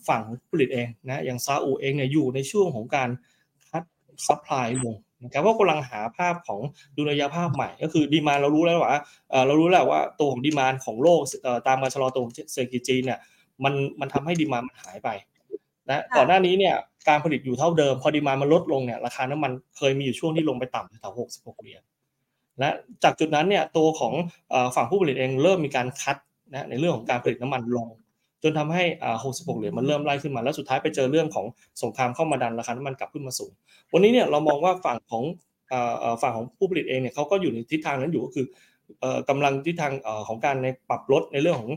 [0.08, 3.08] ฝั่งผลิตเองนะอย่างซาอุเองเนี่ยอยู่ในช่วงของการ
[3.68, 3.82] cut
[4.26, 6.60] supply ลงนะครับว่ากำลังหาภาพของ
[6.96, 9.00] ดุลยภาพใหม่ก็คือ demand เรารู้แล้วว่า
[9.46, 11.20] เรารู้แล้วว่าตัวของ demand ของโลก
[11.66, 13.18] ตามการชะลอตัวเศรษฐกิจจีนเนี่ย
[13.64, 15.08] มันมันทำให้ demand มันหายไป
[15.88, 16.74] นะก่อนหน้านี้เนี่ย
[17.08, 21.82] การผลิตอยู่เท่าเดิม พอ demand มันลดลงเนี่ยราคาน้ำมันเคยมีอยู่ช่วงที่ลงไปต่ำแถวหกสิบหกเหรียญ
[22.60, 22.70] และ
[23.04, 24.14] จากจุดนั้นเนี่ยตัวของ
[24.76, 26.16] ฝั่งผู้ผลิตเองเริ่มมีการ cut
[26.50, 27.88] นะในเรื่องของการผลิตน้ำมันลง
[28.42, 28.84] จนทำให้
[29.24, 31.46] 66 เหรียญมันเริ่มไล่ขึ้นมา แล้วสุดท้ายไปเจอเรื่องของ
[31.82, 33.52] สงครามเข้ามาดันราคาน้ำมันกลับขึ้นมาสูง
[33.92, 35.24] วันนี้เนี่ยเรามองว่าฝั่งของ
[36.22, 38.46] ฝั่งของผู้ผลิตเองเนี่ยเขาก็อยู่ในทิศทางนั้นอยู่ก็คือ
[39.28, 39.92] กำลังทิศทาง
[40.28, 41.70] ของการในปรับลดในเรื่องของ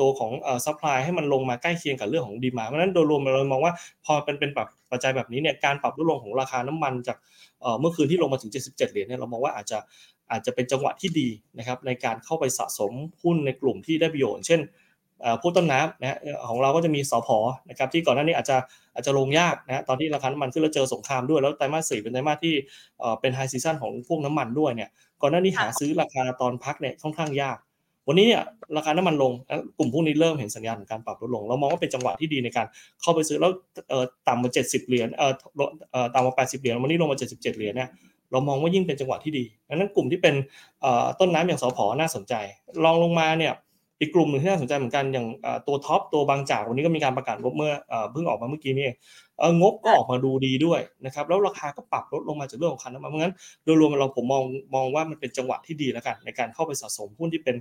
[0.00, 0.32] ตัวของ
[0.64, 3.72] supply ให้มันลงมาใกล้เคียงกับเรื่องของ demand เพราะฉะนั้นโดยรวมเรามองว่า
[4.04, 7.16] พอเป็นเป็นปรับปัจจัยแบบนี้เนี่ยการปรับลดลงของราคาน้ำมันจาก
[7.80, 9.78] เมื่อคืนที่ลงมาถึง 77 เหรียญเนี่ยเรามองว่าอาจจะ
[10.30, 14.62] อาจจะเป็นจังหวะที่ดีนะครับในการเข้าไปสะสมหุ้นในกลุ่มที่ได้ประโยชน์ เช่น
[15.42, 17.28] ผู้ต้นน้ำนะของเราก็จะมีสพ
[17.70, 18.56] นะครับที่ก่อนหน้านี้อาจจะ
[18.94, 22.54] อาจจะลงยากนะตอนที่ราคาน้ำมันขึ้นแล้วเจอสงครามด้วย แล้วไตรมาสสี่เป็นไตรมาสที่
[23.20, 24.90] เป็นไฮซีซันของพวกน้ำมันด้วยเนี่ย
[25.22, 27.58] ก่อนหน้านี้หาซื้อราคาตอนพักเนี่ยค่อนข้างยาก
[28.08, 28.42] วันนี้เนี่ย
[28.76, 29.32] ราคาน้ำมันลง
[29.78, 32.66] กลุ่มพวกนี้เริ่มเห็นสัญญาณของการปรับลดลง เรามองว่าเป็นจังหวะที่ดีในการ
[33.02, 33.52] เข้าไปซื้อแล้ว
[34.28, 35.32] ต่ำมา70เหรียญเออ
[36.14, 37.88] ต่ำมา80เหรียญวันนี้ลงมา77เหรียญเนี่ย
[38.32, 40.34] เรามองว่ายิ่งเป็นจังหวะที่ดีดังนั้นกลุ่มที่เป็น
[41.20, 42.34] ต้นน้ำอย่างสพน่าสนใจ
[42.84, 43.54] ลองลงมาเนี่ย
[44.00, 45.26] อีกกลุ่มหนึ่งที่น่าสนใจเหมือนกันอย่าง
[45.66, 47.72] ตัวท็อปตัวบางจากวันนี้ก็มีการประกาศงบเมื่อ
[48.12, 48.88] เพิ่งออกมาเมื่อกี้นี่
[49.60, 57.56] งบก็ออกมาดูดีด้วยนะครับแล้วราคาก็ปรับลดลงมาจากเรื่องของคันน้ำมันเพราะงั้นโดยรวมเราผมมองมองว่ามันเป็นจังหวะที่ดีแล้วกัน ในการเข้าไปสะสมหุ้นที่เป็น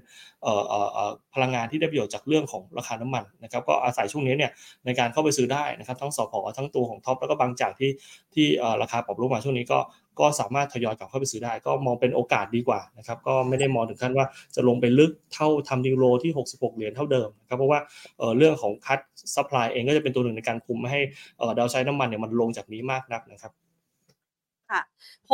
[1.33, 4.51] พลังงานที่ได้ประโยชน์จากเรื่องของราคาน้ำมันนะครับก็อาศัยช่วงนี้เนี่ย
[4.85, 7.91] ในการเข้าไปซื้อได้นะครับทั้งสผ.ทั้งตัวของ TOP แล้วก็บางจากที่
[8.33, 8.45] ที่
[8.81, 9.79] ราคาปรับลงมาช่วงนี้ก็
[10.19, 17.79] ก็สามารถทยอยกลับเข้าไปซื้อได้ ก็มองเป็นโอกาสดีกว่านะครับก็ไม่ได้มองถึงขั้นว่าจะลงไปลึกเท่าทำ new low ที่ 66 เหรียญเท่าเดิมนะครับเพราะว่า
[18.37, 18.99] เรื่องของ cut
[19.35, 21.01] supply เองก็จะเป็นตัวหนึ่งในการคุมไม่ให้
[21.57, 23.51] downside น้ำมันเนี่ยมันลงจากนี้มากนักนะครับ
[24.69, 24.81] ค่ะ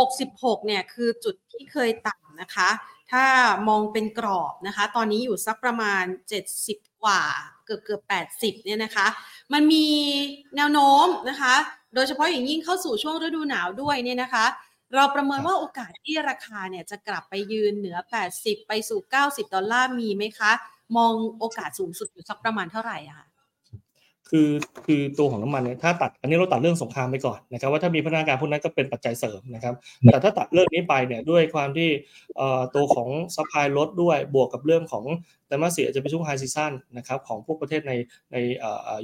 [0.08, 2.70] 66 เนี่ยคือจุดที่เคยต่ำนะคะ
[3.12, 3.24] ถ้า
[3.68, 6.04] มองเป็นกรอบนะคะ ตอนนี้อยู่สักประมาณ
[6.52, 7.22] 70 กว่า
[7.66, 8.02] เกือบเกือบ
[8.34, 9.08] 80 เนี่ยนะคะ
[9.54, 9.86] มันมี
[10.56, 11.54] แนวโน้มนะคะ
[11.96, 14.46] โดยเฉพาะอย่างยิ่งเข้าสู่ช่วงฤดูหนาวด้วยเนี่ยนะคะ
[14.94, 17.98] เราประเมินว่าโอกาสที่ราคาเนี่ยจะกลับไปยืนเหนือ
[18.34, 20.52] 80 ไปสู่ 90 ดอลลาร์มีไหมคะ
[20.98, 23.28] มองโอกาสสูงสุดอยู่สักประมาณเท่าไหร่อะคะ
[24.30, 24.50] คือ
[24.86, 29.74] คือตัวของน้ำมันเนี่ยถ้าตัดอันนี้เราตัดเรื่องสงครามไปก่อนนะครับว่าถ้ามีพัฒนาการพวกนั้นก็เป็นปัจจัยเสริมนะครับ
[30.06, 31.90] แต่ถ้าตัดเรื่องนี้ไปเนี่ยด้วยความที่
[32.76, 35.06] ตัวของ supply ลดด้วยบวกกับเรื่องของ
[35.48, 37.94] ไตรมาสสี่จะเป็นช่วง high season นะครับของพวกประเทศใน
[38.32, 38.38] ใน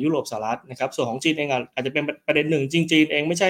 [0.03, 3.49] ยุโรปสหรัฐนะครับส่วนของจีนเองอาจจะเป็นประเด็นหนึ่งจริงๆเองไม่ใช่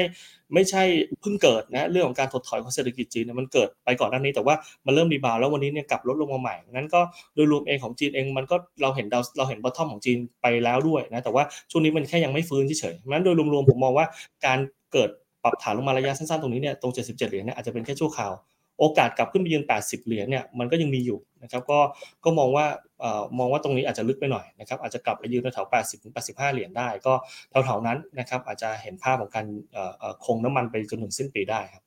[0.53, 0.83] ไม่ใช่
[1.21, 7.01] เพิ่งเกิดนะเรื่องของการถดถอยของเศรษฐกิจจีนมันเกิดไปก่อนหน้านี้แต่ว่ามันเริ่ม rebound แล้ววันนี้เนี่ยกลับลดลงมาใหม่นั้นก็
[7.35, 14.05] โดยรวมเองของจีนเองมันก็เราเห็นเราเราเห็น bottom ของจีนไปแล้วด้วยนะแต่ว่าช่วงนี้มันแค่ยังไม่ฟื้นเฉยๆนั้นโดยรวมๆผมมองว่า
[14.45, 14.59] การ
[14.93, 15.09] เกิด
[15.43, 18.31] ปรับฐานลงมาระยะสั้นๆตรงนี้เนี่ยตรง 77 เหรียญเนี่ยอาจจะเป็นแค่ชั่วคราว
[18.81, 21.79] โอกาสกลับขึ้นไปยืน 80 เหรียญเนี่ยมันก็ยังมีอยู่นะครับก็
[22.23, 22.65] ก็มองว่า
[23.39, 27.13] มองว่าตรงนี้อาจจะลึกไปหน่อยนะครับอาจจะกลับไปยืนแถว80ถึง85 เหรียญได้ ก็
[27.65, 29.45] แถวๆนั้นนะครับอาจจะเห็นภาพของการ
[30.25, 31.83] คงน้ำมันไปจนถึงสิ้นปีได้ครับ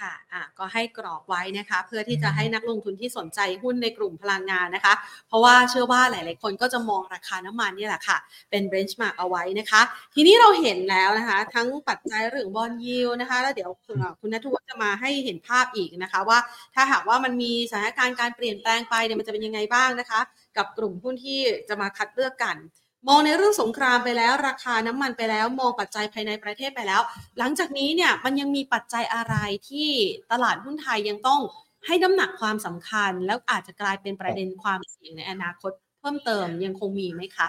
[0.00, 4.94] ค่ะอะ ก็ให้กรอบไว้นะคะ เพื่อที่จะให้นักลงทุนที่สนใจหุ้นในกลุ่มพลังงานนะคะ
[5.28, 8.18] เพราะว่าเชื่อว่าหลาย ๆ คนก็จะมองราคาน้ำมันนี่แหละค่ะ
[8.50, 9.80] เป็นเบรนช์มาร์กเอาไว้นะคะ
[10.14, 13.70] ทีนี้เราเห็นแล้วนะคะ ทั้งปัจจัยเรื่องบอลยิวนะคะ แล้วเดี๋ยว
[14.20, 16.38] คุณนัทวัฒน์จะมาให้เห็นภาพอีกนะคะ ว่า
[16.74, 20.20] ถ้าหากว่ามันมีสถานการณ์การเปลี่ยนแปลงไปเนี่ยมันจะเป็นยังไงบ้างนะคะ
[20.56, 22.56] กับกลุ่มหุ้นที่จะมาคัดเลือกกัน
[23.08, 27.00] มองในเรื่องสงครามไปแล้ว ราคาน้ำมันไปแล้ว มองปัจจัยภายในประเทศไปแล้ว
[27.38, 29.34] หลังจากนี้เนี่ยมันยังมีปัจจัยอะไร
[29.68, 29.88] ที่
[30.32, 31.40] ตลาดหุ้นไทยยังต้อง
[31.86, 37.48] ให้น้ำหนักความสำคัญ แล้วอาจจะกลายเป็นประเด็นความเสี่ยงในอนาคตเพิ่มเติมยังคงมีไหมคะ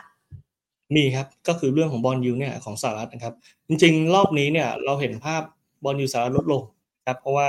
[0.95, 3.33] มีครับก็คือเรื่องของ bond yield เนี่ยของสหรัฐนะครับ
[3.67, 5.41] จริงๆ รอบนี้เนี่ยเราเห็นภาพ
[5.83, 6.61] bond yield สหรัฐลดลง
[7.07, 7.47] ครับเพราะว่า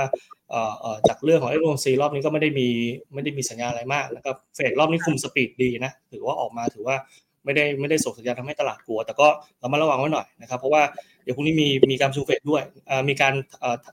[1.07, 2.67] จากเรื่องของ FOMC รอบนี้ก็ไม่ได้มี
[3.13, 6.95] ไม่ได้มีสัญญาอะไรมากนะครับเฟดรอบนี้คุม speech ดีนะถือว่าออกมาถือว่า
[7.45, 9.27] ไม่ได้ไม่ได้ส่งสัญญาณทำให้ตลาดกลัว แต่ก็
[9.59, 10.83] เรามาระวังไว้หน่อยนะครับ เพราะว่า
[11.23, 12.63] เดี๋ยวพรุ่งนี้มีมีประชุมเฟดด้วย
[13.09, 13.33] มีการ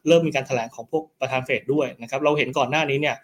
[0.08, 3.16] เริ่มมีการแถลงของพวกประธานเฟดด้วยนะครับเราเห็นก่อนหน้านี้เนี่ย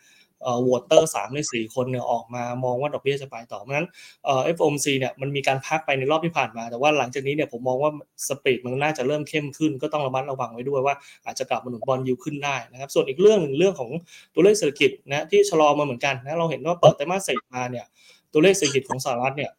[0.69, 3.89] voter สามในสี่คนเนี่ยออกมามองว่าดอกเบี้ยจะไปต่อเพราะนั้น
[4.25, 7.91] FOMC เนี่ยมันมีการพักไปในรอบที่ผ่านมา แต่ว่าหลังจากนี้เนี่ยผมมองว่า
[8.29, 10.95] speech มันน่าจะเริ่มเข้มขึ้น ก็ต้องระมัดระวังไว้ด้วยว่า
[11.27, 13.91] อาจจะกลับมาหนุน bond yield ขึ้นได้นะครับ ส่วนอีกเรื่องหนึ่งเรื่องของ
[14.35, 17.87] ตัวเลขเศรษฐกิจนะที่ชะลอมาเหมือนกันนะเราเห็นว่าเปิดไตรมาสสี่มาเนี่ย
[18.33, 19.51] ตัวเลขเศรษฐกิจของสหรัฐเนี่ย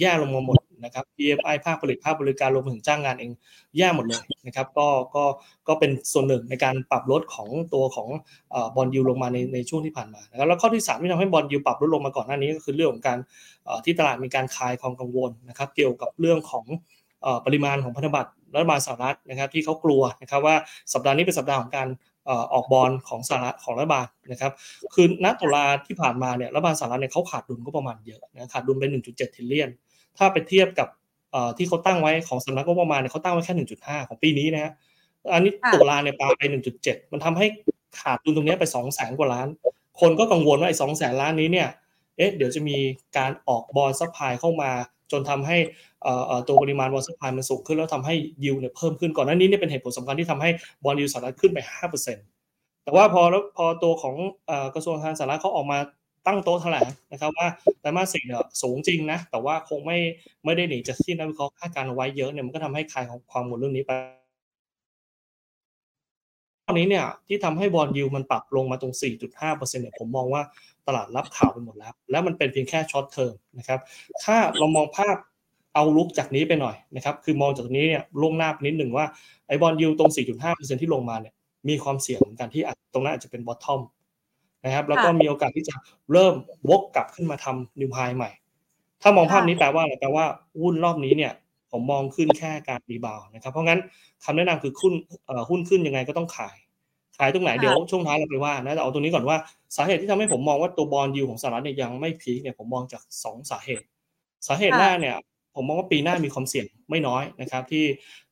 [0.00, 3.30] แย่ลงมาหมดนะครับ PMI ภาคผลิตภาคบริการรวมถึงจ้างงานเอง
[3.76, 5.24] แย่หมดเลยนะครับ ก็ก็
[5.68, 8.08] ก็เป็นส่วนหนึ่งในการปรับลดของตัวของ
[8.76, 13.18] bond yield ลงมาในในช่วงที่ผ่านมานะครับแล้วข้อที่3ที่ทำให้ bond yield ปรับลดลงมาก่อนหน้านี้ก็คือเรื่องของการ
[13.84, 16.64] ที่ตลาดมีการคลายความกังวลนะครับ เกี่ยวกับเรื่องของ
[17.46, 20.56] ปริมาณของพันธบัตรรัฐบาลสหรัฐนะครับที่เขากลัวนะครับว่า
[20.92, 21.88] สัปดาห์นี้เป็นสัปดาห์ของการ
[22.52, 24.52] ออกบอลของสหรัฐของรัฐบาลนะครับ
[24.94, 29.70] คือณตุลาที่ผ่านมาเนี่ยรัฐบาลสหรัฐเนี่ยเขาขาดดุลก็ประมาณเยอะนะขาดดุลไป 1.7 trillion
[30.18, 30.88] ถ้าไปเทียบกับ
[31.56, 33.54] ที่เขาตั้งไว้ของสำนักงบประมาณเนี่ยเขาตั้งไว้แค่
[33.86, 34.72] 1.5 ของปีนี้นะฮะ
[35.32, 36.42] อันนี้ตุลาเนี่ยปาไป
[36.76, 37.46] 1.7 มันทำให้
[38.00, 39.48] ขาดดุลตรงนี้ไป2แสนกว่าล้าน
[40.00, 41.68] คนก็กังวลว่าไอ้สองแสนล้านนี้เนี่ย
[42.16, 42.76] เอ๊ะเดี๋ยวจะมี
[43.16, 44.70] การออก bond supply เข้ามา
[45.12, 45.58] จนทำให้
[46.48, 50.50] ตัวปริมาณ bond supply มันสูงขึ้นแล้วทำให้ยิวเนี่ยเพิ่มขึ้นก่อนหน้านี้เนี่ยเป็นเหตุผลสำคัญที่ทำให้
[50.84, 51.58] bond yield สหรัฐขึ้นไป
[52.20, 54.14] 5%แต่ว่าพอแล้วพอตัวของ
[54.74, 55.78] กระทรวงการคลังสหรัฐเขาออกมา
[56.26, 57.46] ตั้งโต๊ะแถลงนะครับว่า
[57.80, 59.98] ไตรมาสสี่เนี่ยสูงจริงนะ แต่ว่าคงไม่
[60.44, 63.92] ไม่ได้หนีจากที่นักวิเคราะห์คาดการณ์ไว้เยอะเนี่ยมันก็ทำให้คลายของความหมดเรื่องนี้ไป
[66.66, 70.42] ตอนนี้เนี่ยที่ทำให้บอลยูมันปรับลงมาตรง 4.5%เนี่ยผมมองว่า
[70.86, 73.80] ตลาดรับข่าวไปหมดแล้ว แล้วมันเป็นเพียงแค่ช็อตเทอมนะครับ
[74.24, 75.16] ถ้าเรามองภาพ
[75.74, 79.06] เอาลุกจากนี้ไปหน่อยนะครับ คือมองจากนี้เนี่ยล่วงหน้าไปนิดหนึ่งว่า
[79.48, 80.10] ไอ้บอลยูตรง
[80.42, 81.34] 4.5%ที่ลงมาเนี่ย
[81.68, 83.80] มีความเสี่ยงเหมือนกันที่ตรงนั้นอาจจะเป็น bottom
[84.64, 85.74] นะครับ แล้วก็มีโอกาสที่จะ
[86.12, 86.34] เริ่ม
[86.70, 88.30] วกกลับขึ้นมาทำ new high ใหม่
[89.02, 90.24] ถ้ามองภาพนี้แปลว่าอะไรแปลว่า
[90.60, 91.32] หุ้นรอบนี้เนี่ย
[91.72, 93.80] ผมมองขึ้นแค่การ rebound นะครับ เพราะงั้น
[94.24, 94.94] คำแนะนำคือหุ้น
[95.50, 96.56] หุ้นขึ้นยังไงก็ต้องขาย
[97.18, 99.36] ขายตรงไหนเดี๋ยวช่วงท้ายเราไปว่านะแต่เอาตรงนี้ก่อนว่า
[99.76, 103.86] สาเหตุที่ทำให้ผมมองว่าตัว bond yield ของสหรัฐเนี่ยยังไม่ peak เนี่ยผมมองจาก 2 สาเหตุ
[104.46, 105.16] สาเหตุแรกเนี่ย
[105.54, 107.84] ผมมองว่าปีหน้ามีความเสี่ยงไม่น้อยนะครับที่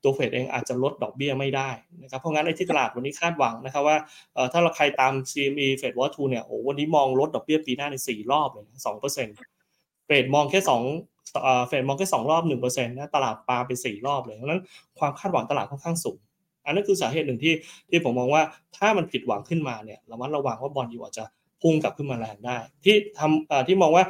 [0.02, 1.70] ตัวเฟดเองอาจจะลดดอกเบี้ยไม่ได้
[2.02, 3.96] นะครับเพราะงั้นในที่ตลาดวันนี้คาดหวังนะครับว่า
[4.52, 9.36] ถ้าเราใครตาม CME FedWatch Tool เนี่ยโอ้วันนี้มองลดดอกเบี้ยปีหน้าในสี่รอบเลยสองเปอร์เซ็นต์
[10.06, 10.82] เฟดมองแค่สอง
[11.68, 14.62] เฟดมองแค่สองรอบหนึ่งเปอร์เซ็นต์นะตลาดปาไปสี่รอบเลยเพราะนั้น
[14.98, 16.18] ความคาดหวังตลาดค่อนข้างสูง
[16.64, 17.54] อันนั้นคือสาเหตุหนึ่งที่
[17.90, 18.42] ที่ผมมองว่า
[18.76, 21.24] ถ้ามันผิดหวังขึ้นมาเนี่ยระมัดระวังว่า bond yield อาจจะ
[21.62, 24.04] พุ่งกลับขึ้นมาแรงได้ ที่ทำที่มองว่า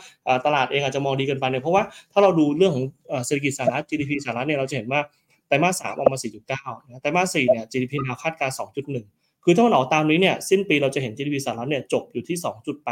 [0.47, 1.83] ตลาดเองอาจจะมองดีเกินไปเนี่ยเพราะว่า
[2.13, 2.85] ถ้าเราดูเรื่องของ
[3.27, 5.01] เศรษฐกิจสหรัฐ GDP สหรัฐเนี่ยเราจะเห็นว่า
[5.47, 6.19] ไตรมาสสามออกมา
[6.61, 8.57] 4.9ไตรมาสสี่เนี่ย GDP แนวคาดการณ์
[8.99, 12.37] 2.1 คือถ้ามันออกตามนี้เนี่ยสิ้นปีเราจะเห็น GDP สหรัฐเนี่ยจบอยู่ที่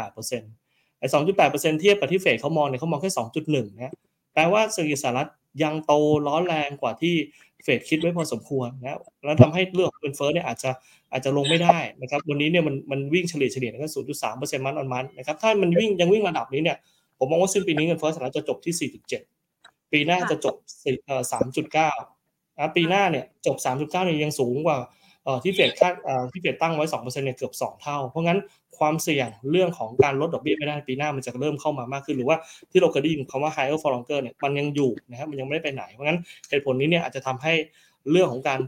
[0.03, 1.07] 2.8%ไอ้
[1.43, 3.11] 2.8%เทียบกับที่เฟดเขามองเนี่ยเขามองแค่
[3.53, 3.93] 2.1นะ
[4.33, 5.29] แปลว่าเศรษฐกิจสหรัฐ
[5.63, 5.93] ยังโต
[6.27, 7.15] ร้อนแรงกว่าที่
[7.63, 10.71] เฟดคิดไว้พอสมควรนะแล้วทำให้เรื่องเงินเฟ้อเนี่ยอาจจะ
[11.11, 16.77] อาจจะลงไม่ได้นะครับวันนี้เนี่ยมันมันวิ่งเฉลี่ยเฉลี่ยก็ศูนย์จุดสามเปอร์เซ็นต์มันออนมันนะครับถ้ามันวิ่งยังวิ่งระดับนี้เนี่ย
[17.17, 19.21] ผมมองว่าสิ้นปีนี้เงินเฟ้อสหรัฐจะจบที่สี่จุดเจ็ด
[19.91, 20.55] ปีหน้าจะจบ
[21.31, 21.91] สามจุดเก้า
[22.75, 24.77] ปีหน้าเนี่ยจบสามจุดเก้าเนี่ยยังสูงกว่า
[25.43, 25.93] ที่เฟดคาด
[26.31, 28.39] ที่เฟดตั้งไว้สองเปอร์เซ็นต์เนี่ยเกือบสองเท่า เพราะงั้น
[28.79, 32.37] ความเสี่ยงเรื่องของการลดดอกเบี้ยไม่ได้ปีหน้ามันจะเริ่มเข้ามามากขึ้น หรือว่า
[32.71, 37.53] ที่เราเคยได้ยินคำว่า higher for longer เนี่ยมันยังอยู่นะครับมันยังไม่ได้ไปไหน เพราะงั้นเหตุผลนี้เนี่ยอาจจะทำให้
[38.11, 38.59] เรื่องของการ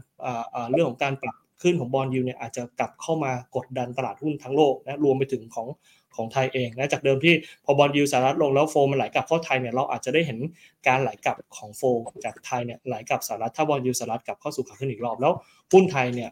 [0.72, 5.68] เรื่องของการปรับขึ้นของบอลยูเนี่ยอาจจะกลับเข้ามากดดันตลาดหุ้นทั้งโลกนะรวมไปถึงของ
[6.16, 10.38] ของไทยเองนะจากเดิมที่พอ bond yield สหรัฐลงแล้ว flow มันไหลกลับเข้าไทยเนี่ยเราอาจจะได้เห็น
[10.88, 11.82] การไหลกลับของ flow
[12.24, 15.32] จากไทยเนี่ยไหลกลับสหรัฐถ้า bond yield สหรัฐกลับเข้าสู่ขาขึ้นอีกรอบแล้ว
[15.72, 16.30] หุ้นไทยเนี่ย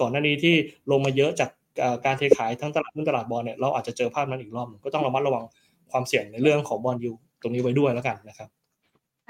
[0.00, 0.54] ก่อนหน้านี้ที่
[0.90, 1.50] ลงมาเยอะจาก
[2.04, 5.44] การเทขายทั้งตลาดหุ้นตลาดบอลเนี่ยเราอาจจะเจอภาพนั้นอีกรอบก็ต้องระมัดระวัง
[5.90, 8.48] ความเสี่ยงในเรื่องของ bond yield ตรงนี้ไว้ด้วยแล้วกันนะครับ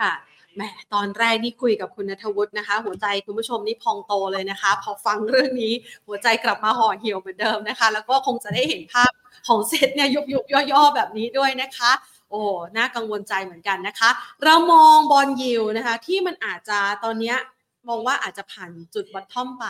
[0.00, 0.12] ค่ะ
[0.56, 0.62] แหม
[0.94, 5.74] ตอนแรกนี่คุยกับคุณนทวุฒินะคะ หัวใจคุณผู้ชมนี่พองโตเลยนะคะ พอฟังเรื่องนี้
[6.06, 9.10] หัวใจกลับมาห่อเหี่ยวเหมือนเดิมนะคะ แล้วก็คงจะได้เห็นภาพ
[9.48, 11.90] ของเซตเนี่ยยุบยุบย่อๆ แบบนี้ด้วยนะคะ
[12.30, 12.40] โอ้
[12.76, 14.10] น่ากังวลใจเหมือนกันนะคะ
[14.44, 17.34] เรามองบอลยิวนะคะ ที่มันอาจจะตอนนี้
[17.88, 19.66] มองว่าอาจจะผ่านจุดวัดท่อมไป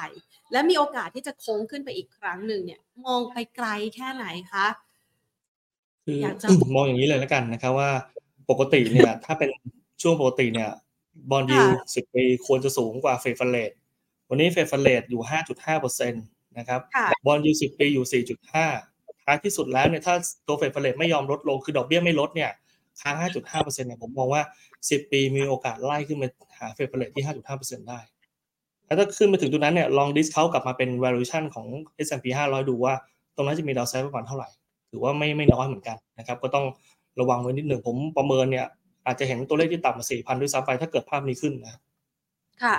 [0.52, 4.66] และมีโอกาสที่จะโค้งขึ้นไปอีกครั้งหนึ่งเนี่ย มองไปไกลแค่ไหนคะ
[6.04, 7.90] คืออยากจะมองอย่างนี้เลยแล้วกันนะครับว่า
[8.50, 9.50] ปกติเนี่ย ถ้าเป็น
[10.02, 10.70] ช่วงปกติเนี่ย
[11.30, 11.62] บอลยู
[11.94, 13.72] สิบปีควรจะสูงกว่า Fed rate
[14.28, 16.24] วันนี้ Fed rate อยู่ห้าจุดห้าเปอร์เซ็นต์
[16.58, 16.80] นะครับ
[17.26, 18.66] bond yield สิบปีอยู่สี่จุดห้า
[19.24, 20.14] ท้ายที่สุดแล้วเนี่ยถ้า
[20.46, 22.50] ตัว Fed rate ไม่ยอมลดลงคือดอกเบี้ยไม่ลดเนี่ย
[23.00, 24.42] ค้างห้าจุดห้าเปอร์เซ็นต์เนี่ยผมมองว่า
[24.90, 28.00] สิบปีมีโอกาสไล่ขึ้นมาหา Fed rate ที่ห้าจุดห้าเปอร์เซ็นต์ได้
[28.86, 31.66] แล้วถ้าขึ้นไปถึงตรงนั้นเนี่ยลอง discount กลับมาเป็น valuation ของ
[32.06, 32.94] S&P 500 ดูว่า
[33.36, 34.48] ตรงนั้นจะมี downside ประมาณเท่าไหร่
[34.90, 36.64] ถือว่าไม่ไม่น้อยเหมือนกันนะครับ ก็ต้อง
[37.20, 38.66] ระวังไว้นิดหนึ่งผมประเมินเนี่ย
[39.06, 41.80] อาจจะเห็นตัวเลขที่ต่ำกว่าสี่พันด้วยซ้ำไปถ้าเกิดภาพนี้ขึ้นนะ
[42.62, 42.76] ค่ะ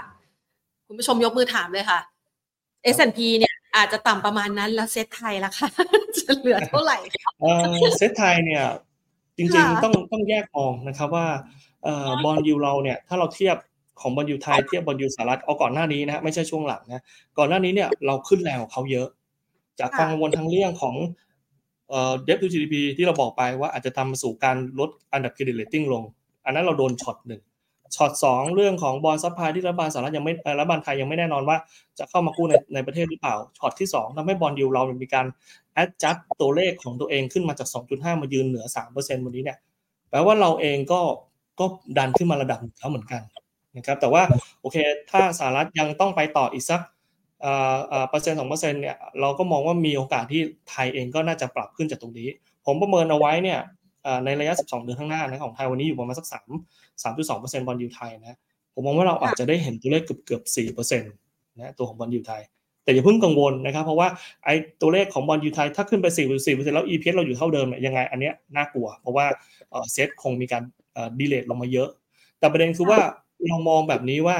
[0.87, 1.99] คุณผู้ชมยกมือถามเลยค่ะ
[2.95, 5.67] S&P เนี่ยอาจจะต่ำประมาณนั้นแล้วเซตไทยล่ะคะ
[6.17, 6.97] จะเหลือเท่าไหร่
[7.97, 8.63] เซตไทยเนี่ย
[9.37, 11.27] จริงๆต้องต้องแยกมองนะครับว่า
[12.23, 13.57] bond yield เราเนี่ยถ้าเราเทียบ
[14.03, 17.03] ของ bond yield ไทยเทียบ bond yield สหรัฐเอาก่อนหน้านี้นะไม่ใช่ช่วงหลังนะ
[17.37, 19.07] ก่อนหน้านี้เนี่ยเราขึ้นแรงกว่าเขาเยอะ
[19.79, 20.95] จากกังวลทางเรื่องของ
[21.89, 26.03] เอ่อ debt to GDP ที่เราบอกไปว่าอาจจะทำมาสู่การลดอันดับ credit rating ลง
[26.45, 27.41] อันนั้นเราโดนช็อตหนึ่ง
[27.95, 31.57] ช็อตสองเรื่องของ bond supply ที่รัฐบาลสหรัฐยังไม่รัฐบาลไทยยังไม่แน่นอนว่า
[31.99, 35.25] จะเข้ามากู้ในในประเทศหรือเปล่าช็อตที่สองทำให้ bond yield เรามีการ
[35.73, 39.57] adjust ตัวเลขของตัวเองขึ้นมาจาก 2.5 มายืนเหนือ3%วันนี้เนี่ย
[40.09, 41.01] แปลว่าเราเองก็
[41.59, 41.65] ก็
[41.97, 43.21] ดันขึ้นมาระดับเขาเหมือนกัน
[43.77, 44.23] นะครับแต่ว่า
[44.61, 44.77] โอเค
[45.11, 46.81] ถ้าสหรัฐยังต้องไปต่ออีกสัก
[48.09, 52.29] เปอร์เซ็นต์สองเปอร์เซ็นต์เนี่ยเราก็มองว่ามีโอกาสที่ไทยเองก็น่าจะปรับขึ้นจากตรงนี้
[52.65, 53.59] ผมประเมินเอาไว้เนี่ย
[54.25, 56.35] ในระยะ 12 เดือนข้างหน้านะของไทยวันนี้อยู่ประมาณสัก 3
[57.03, 58.37] 3.2เปอร์เซ็นต์ bond yield ไทยนะ
[58.73, 61.11] ผมมองว่าเราอาจจะได้เห็นตัวเลขเกือบเกือบ4เปอร์เซ็นต์
[61.57, 62.41] นะตัวของ bond yield ไทย
[62.83, 64.07] แต่อย่าเพิ่งกังวลนะครับ เพราะว่า
[64.45, 69.25] ไอ้ตัวเลขของ bond yield ไทยถ้าขึ้นไป 4 4เปอร์เซ็นต์แล้ว EPS เราอยู่เท่าเดิมเนี่ยยังไงอันเนี้ยน่ากลัว เพราะว่า
[69.93, 70.63] เซตคงมีการ
[71.19, 71.89] ดีเลทลงมาเยอะ
[72.39, 72.99] แต่ประเด็นคือว่า
[73.49, 74.37] เรามองแบบนี้ว่า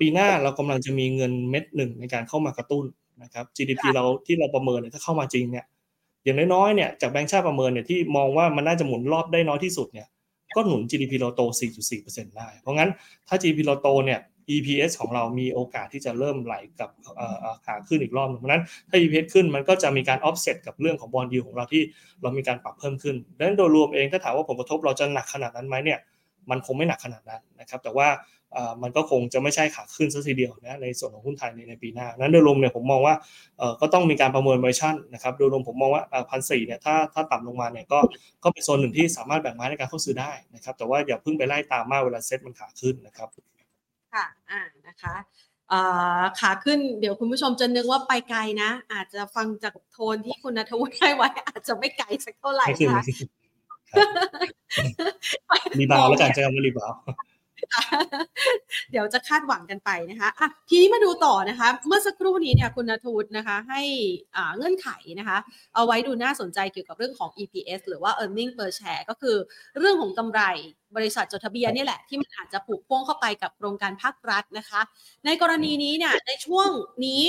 [0.00, 2.84] ปีหน้าเรากำลังจะมีเงินเม็ดหนึ่งในการเข้ามากระตุ้น
[3.22, 5.64] นะครับ GDP เราที่เราประเมินเนี่ยถ้าเข้ามาจริงเนี่ย
[6.24, 10.06] อย่างน้อยๆเนี่ยจากแบงก์ชาติประเมินเนี่ยที่มองว่ามันน่าจะหมุนรอบได้น้อยที่สุดเนี่ย
[10.54, 11.42] ก็หนุน GDP เราโต
[11.90, 12.90] 4.4%ได้ เพราะงั้น
[13.28, 14.20] ถ้า GDP เราโตเนี่ย
[14.54, 16.90] EPS ของเรามีโอกาสที่จะเริ่มไหลกับ
[17.66, 21.82] ขาขึ้นอีกรอบนึงเพราะนั้นถ้า EPS ขึ้นมันก็จะมีการ offset กับเรื่องของบอลยูของเราที่
[22.22, 25.98] เรามีการปรับเพิ่มขึ้นดังนั้นโดยรวมเองถ้าถามว่าผลกระทบเราจะหนักขนาดนั้นไหมเนี่ย
[26.50, 28.08] มันคงไม่หนักขนาดนั้นนะครับ แต่ว่า
[28.82, 33.14] มันก็คงจะไม่ใช่ขาขึ้นซะทีเดียวนะในส่วนของหุ้นไทยในในปีหน้า นั้นโดยรวมเนี่ยผมมองว่า
[33.80, 37.98] ก็ต้องมีการประเมินเวอร์ชันนะครับโดยรวมผมมองว่าพันสี่เนี่ยถ้าถ้าต่ำลงมาเนี่ยก็
[38.44, 43.28] ก็เป็นโซนหนึ่งที่สามารถแบ่งไม้ในการเข้าซื้อได้นะครับแต่ว่าอย่าเพิ่งไปไล่ตามมากเวลาเซ็ตมันขาขึ้นนะครับ
[44.14, 45.14] ค่ะอ่านะคะ
[46.40, 53.02] ขาขึ้นเดี๋ยวคุณผู้ชมจะนึกว่าไปไกลนะ อาจจะฟังจากโทนที่คุณนัทวุฒิให้ไว้ อาจจะไม่ไกลสักเท่าไหร่ค่ะ
[55.80, 56.92] รีบาวแล้วกันจะมารีบาว
[58.90, 63.82] เดี๋ยวจะคาดหวังกันไปนะคะอะทีนี้มาดูต่อนะคะ เมื่อสักครู่นี้เนี่ยคุณนทวุฒินะคะ ให้
[64.36, 65.38] อ่าเงื่อนไขนะคะ
[65.74, 69.36] เอาไว้ดูน่าสนใจเกี่ยวกับเรื่องของ EPS หรือว่า earning per share ก็คือ
[69.78, 70.40] เรื่องของกำไร
[70.96, 74.80] บริษัทจดทะเบียนนี่แหละ ที่มันอาจจะผูกพ่วงเข้าไปกับโครงการภาครัฐนะคะ
[75.26, 76.68] ในกรณีนี้เนี่ยในช่วง
[77.04, 77.22] นี้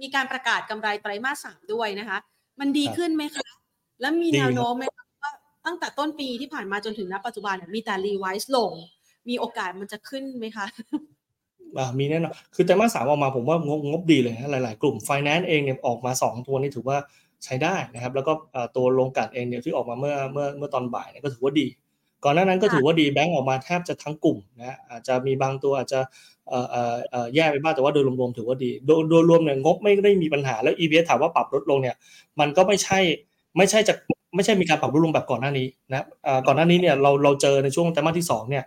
[0.00, 2.18] มีการประกาศกำไรไตรมาสสามด้วยนะคะ
[2.60, 3.46] มันดีขึ้นไหมคะ
[4.00, 5.05] แล้วมีแนวโน้มไหมว่า
[5.66, 8.72] ตั้งแต่ต้นปีที่ผ่านมาจนถึงณปัจจุบันมีแต่ revise ลง
[9.28, 10.66] มีโอกาสมันจะขึ้นไหมคะ
[11.98, 16.96] มีแน่นอนคือไตรมาสสามออกมาผมว่างบงบดีเลยนะหลาย ๆ กลุ่มไฟแนนซ์เองเนี่ยออกมา 2 ตัวนี้ถือว่า
[17.44, 18.32] ใช้ได้นะครับ แล้วก็
[18.76, 21.66] ตัวโรงกลั่นเองเนี่ยที่ออกมาเมื่อเมื่อเมื่อตอนบ่ายเนี่ยก็ถือว่าดี
[22.24, 26.00] ก่อนหน้านั้นก็ถือว่าดีแบงก์ออกมาแทบจะทั้งกลุ่มนะอาจจะมีบางตัวอาจจะ
[27.34, 31.96] แย่ไปบ้างแต่ว่าโดยรวมๆถือว่าดี โดยโดยรวมเนี่ยงบไม่ได้มีปัญหาแล้ว EPS ถามว่าปรับลดลงเนี่ย
[32.40, 32.98] มันก็ไม่ใช่
[33.56, 33.94] ไม่ใช่จะ
[34.36, 36.06] ไม่ใช่มีการปรับลดลงแบบก่อนหน้านี้นะ
[36.46, 38.64] ก่อนหน้านี้เนี่ยเราเราเจอในช่วงไตรมาสที่2เนี่ย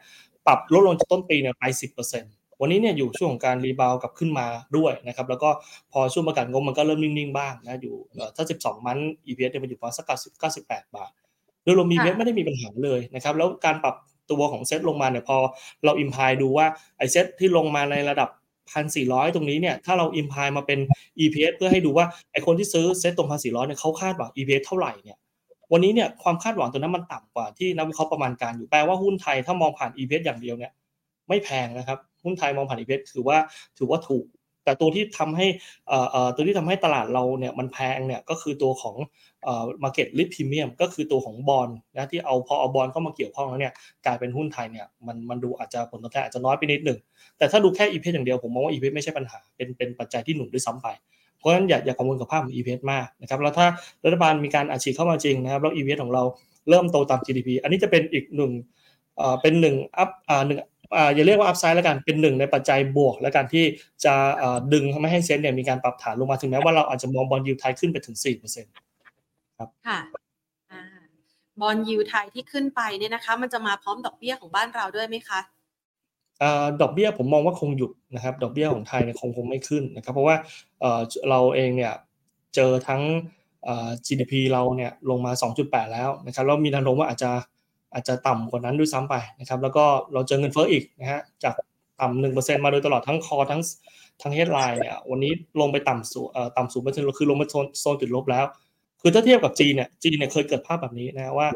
[0.47, 1.63] ปรับลดลงจากต้นปีเนี่ยไป
[2.13, 5.49] 10%วันนี้เนี่ยอยู่ช่วงของการ rebound กลับขึ้นมาด้วยนะครับแล้วก็
[5.91, 7.95] พอช่วงประกาศงบมันก็เริ่มนิ่งๆบ้างนะอยู่
[8.35, 10.05] ถ้า 12 month EPS เนี่ยมันอยู่ประมาณสัก
[10.55, 11.11] 98 บาท
[11.63, 13.95] โดยรวม EPS ไม่ได้มีปัญหาเลยนะครับแล้วการปรับ
[14.31, 15.37] ตัวของเซ็ตลงมาเนี่ยพอ
[15.85, 16.65] เรา imply ดูว่า
[16.97, 18.29] ไอเซ็ตที่ลงมาในระดับ
[18.81, 20.79] 1,400 ตรงนี้เนี่ยถ้าเราอิมพายมาเป็น
[21.19, 25.17] EPS เพื่อให้ดูว่าไอคนที่ซื้อเซ็ตตรง1,400เนี่ยเขาคาดหวัง EPS เท่าไหร่เนี่ย
[25.71, 30.71] วันนี้เนี่ยความคาดหวังตัวนั้นมันต่ำกว่าที่นักวิเคราะห์ประมาณการอยู่แปลว่าหุ้นไทยถ้ามองผ่าน EPS อย่างเดียวเนี่ย
[31.27, 33.37] ไม่แพงนะครับหุ้นไทยมองผ่าน EPS ถือว่า
[33.77, 34.25] ถือว่าถูก
[34.65, 35.47] แต่ตัวที่ทำให้
[35.91, 38.95] อ่อเอ่อตัวที่ทำให้ตลาดเราเนี่ยมันแพงเนี่ยก็คือตัวของ
[39.43, 43.73] เอ่อ market risk premium ก็คือตัวของบอลนะที่เอาพอเอาบอลเข้ามาเกี่ยวข้องแล้วเนี่ย
[44.05, 46.99] กลายเป็นหุ้นไทยเนี่ยมันมันดูอาจจะผลตอบแทนอาจจะน้อยไปนิดหนึ่ง
[47.37, 50.87] แต่ถ้าดูแค่ EPS อย่างเดียวผมมองว่า EPS ไม่ใช่ปัญหาเป็นเป็นปัจจัยที่หนุนด้วยซ้ำไป
[51.39, 53.67] เพราะฉะนั้นอย่าอย่ากังวลกับภาพของ EPS มากนะครับแล้วถ้า
[54.05, 56.23] รัฐบาลมีการอัดฉีดเข้ามาจริงนะครับแล้ว EPS ของเรา
[56.69, 58.51] เริ่มโตตาม GDP อันนี้จะเป็นอีกหนึ่ง
[59.41, 60.59] เป็นหนึ่งอัพอ่าหนึ่ง
[60.95, 63.65] อ่าอย่าเรียกว่าอัพไซด์แล้วกันเป็นหนึ่งในปัจจัยบวก แล้วกันที่
[64.05, 64.13] จะ
[64.73, 69.99] ดึงไม่ให้เซ็นเนี่ยมีการปรับฐานลงมาถึงแม้ว่าเราอาจจะมองบอลยูไทยขึ้นไปถึง4%ค่ะ
[70.71, 70.81] อ่า
[71.61, 75.39] bond yield ไทยที่ขึ้นไปเนี่ยนะคะ มันจะมาพร้อมดอกเบี้ยของบ้านเราด้วยไหมคะ
[76.81, 80.35] ดอกเบี้ยผมมองว่าคงหยุดนะครับ ดอกเบี้ยของไทยเนี่ยคงคงไม่ขึ้นนะครับ เพราะว่า
[81.29, 81.93] เราเองเนี่ย
[82.55, 83.01] เจอทั้ง
[84.05, 85.31] GDP เราเนี่ยลงมา
[85.63, 87.31] 2.8 แล้วนะครับแล้วมีแนวโน้มว่าอาจจะ
[87.93, 91.53] อาจจะต่ำกว่านั้นด้วยซ้ำไปนะครับ แล้วก็เราเจอเงินเฟ้ออีกนะฮะจาก
[92.01, 93.61] ต่ำหนึ่งเปอร์เซ็นต์มาโดยตลอดทั้ง core ทั้ง
[94.21, 98.45] ทั้ง headline เนี่ยวันนี้ลงไปต่ำสู่เอ่อต่ำสู่เปอร์เซ็นต์คือลงมาโซนโซนติดลบแล้ว
[99.01, 101.47] คือถ้าเทียบกับจีนเนี่ยจีนเนี่ยเคยเกิดภาพแบบนี้นะว่า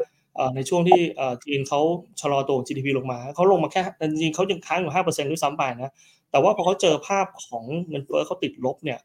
[0.54, 1.00] ในช่วงที่
[1.44, 1.80] จีนเขา
[2.20, 5.92] ชะลอตัว GDP ลงมาเขาลงมาแค่จริงๆเขายังค้างอยู่5%ด้วยซ้ำไปนะ
[6.30, 8.98] แต่ว่าพอเขาเจอภาพของเงินเฟ้อเขาติดลบเนี่ย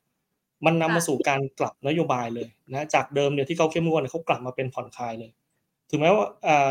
[0.66, 5.32] มันนำมาสู่การกลับนโยบายเลยนะจากเดิมเนี่ยที่เขาเข้มงวดเนี่ยเขากลับมาเป็นผ่อนคลายเลย
[5.90, 6.26] ถึงแม้ว่า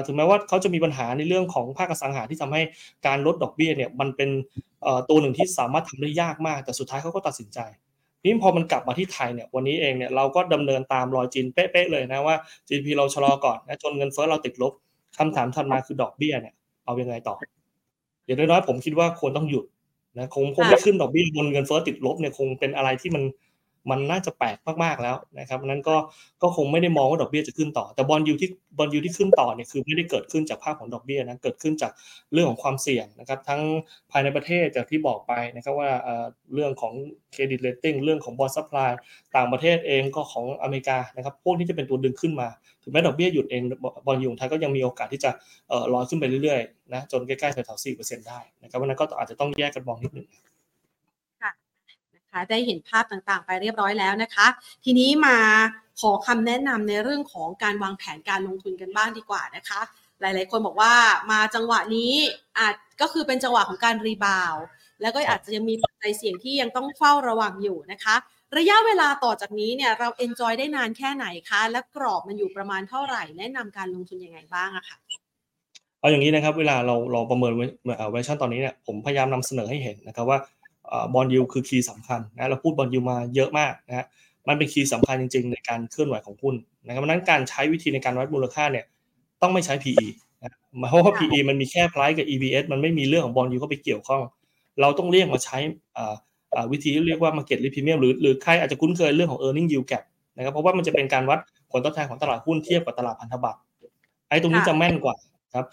[0.07, 2.63] ถึงแม้ว่าเขาจะมีปัญหาในเรื่องของภาคสังหาที่ทำให้
[3.07, 4.31] การลดดอกเบี้ยเนี่ยมันเป็น
[5.09, 7.59] ตัวหนึ่งที่สามารถทำได้ยากมาก แต่สุดท้ายเขาก็ตัดสินใจ
[8.29, 12.37] นี่พอมันกลับมาที่ไทยเนี่ยวันนี้เองเนี่ยเราก็ดำเนินตามรอยจีนเป๊ะๆเลยนะว่า
[12.69, 14.73] GDP เราชะลอก่อนนะจนเงินเฟ้อเราติดลบ
[15.19, 17.37] คำถามถัดมาคือดอกเบี้ยเนี่ยเอายังไงต่อ
[18.25, 19.65] อย่างน้อยๆผมคิดว่าควรต้องหยุด
[20.19, 23.23] นะคงคงไม่ขึ้นดอกเบี้ยบนเงินเฟ้อติดลบเนี่ยคงเป็นอะไรที่มัน
[23.91, 25.97] มันน่าจะแปลกมากๆแล้วนะครับนั้นก็
[26.43, 31.93] ก็คงไม่ได้มองว่าดอกเบี้ยจะขึ้นต่อ แต่บอลยูที่บอลยูที่ขึ้นต่อเนี่ยคือไม่ได้เกิดขึ้นจากภาพของดอกเบี้ยนะเกิดขึ้นจาก
[32.33, 33.61] เรื่องของความเสี่ยงนะครับทั้ง
[34.11, 35.91] ภายในประเทศจากที่บอกไปนะครับว่า
[36.55, 36.95] เรื่องของ
[37.33, 38.91] credit rating เรื่องของ bond supply
[39.37, 42.49] ต่างประเทศเองก็ของอเมริกานะครับพวกนี้จะเป็นตัวดึงขึ้นมา
[42.83, 43.63] ถึงแม้ดอกเบี้ยหยุดเอง
[44.07, 45.31] bond yield ของไทยก็ยังมีโอกาสที่จะ
[45.93, 50.27] ลอยขึ้นไปเรื่อยๆนะจนใกล้ๆแถวๆสี่เปอร์เซ็นต์ได้นะครับวันนั้นก็อาจจะต้องแยกกันมองนิดหนึ่ง
[52.31, 54.47] คะได้เห็นภาพต่างๆ ไปเรียบร้อยแล้วนะคะ
[54.85, 55.37] ทีนี้มา
[56.01, 59.81] ขอคำแนะนำในเรื่องของการวางแผนการลงทุนกันบ้างดีกว่านะคะ
[60.21, 60.93] หลายๆ คนบอกว่า
[61.31, 62.13] มาจังหวะนี้
[62.59, 64.55] อาจก็คือเป็นจังหวะของการ rebound
[65.03, 68.17] แล้วก็อาจจะยังมีปัจจัยเสี่ยงที่ยังต้องเฝ้าระวังอยู่นะคะ
[68.57, 74.97] ระยะเวลาต่อจากนี้เนี่ยเรา enjoy ได้นานแค่ไหนคะ และกรอบมันอยู่ประมาณเท่าไหร่ แนะนำการลงทุนยังไงบ้างอะค่ะ
[76.01, 80.39] เอาอย่างนี้นะครับเวลาเราเราประเมินเวอร์ชันตอนนี้เนี่ยผมพยายามนำเสนอให้เห็นนะครับว่า
[81.15, 84.07] bond yield คือ key สำคัญนะเราพูด bond yield มาเยอะมากนะฮะ
[84.49, 86.55] มันเป็น key สำคัญจริง ๆ ในการเคลื่อนไหวของหุ้น
[86.87, 88.85] นะครับเพราะนั้นการใช้วิธีในการวัดมูลค่าเนี่ย
[89.43, 90.07] ต้องไม่ใช้ PE
[90.41, 90.59] นะ
[90.91, 94.23] เพราะว่า PE มันมีแค่ price กับ EBS มันไม่มีเรื่องของบอลยูเข้าไปเกี่ยวข้อง
[94.81, 95.59] เราต้องเรียกมาใช้
[96.73, 100.05] วิธีที่เรียกว่า market risk premium หรือหรือใครอาจจะคุ้นเคยเรื่องของ earning yield gap
[100.37, 101.39] นะครับเพราะว่ามันจะเป็นการวัด
[101.71, 103.61] ผลตอบแทนของตลาดหุ้นเทียบกับตลาดพันธบัตร
[104.29, 105.15] ไอ้ตรงนี้จะแม่นกว่า
[105.55, 105.67] ครับ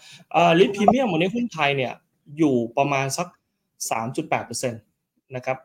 [0.58, 1.92] ลิทพรีเมียมวันนี้หุ้นไทยเนี่ย
[2.38, 3.26] อยู่ประมาณสัก
[3.90, 5.56] 3.8%นะครับ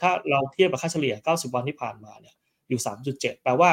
[0.00, 2.34] ถ้าเราเทียบกับค่าเฉลี่ย 90 วันที่ผ่านมาเนี่ย
[2.68, 2.80] อยู่
[3.12, 3.70] 3.7 แปลว่า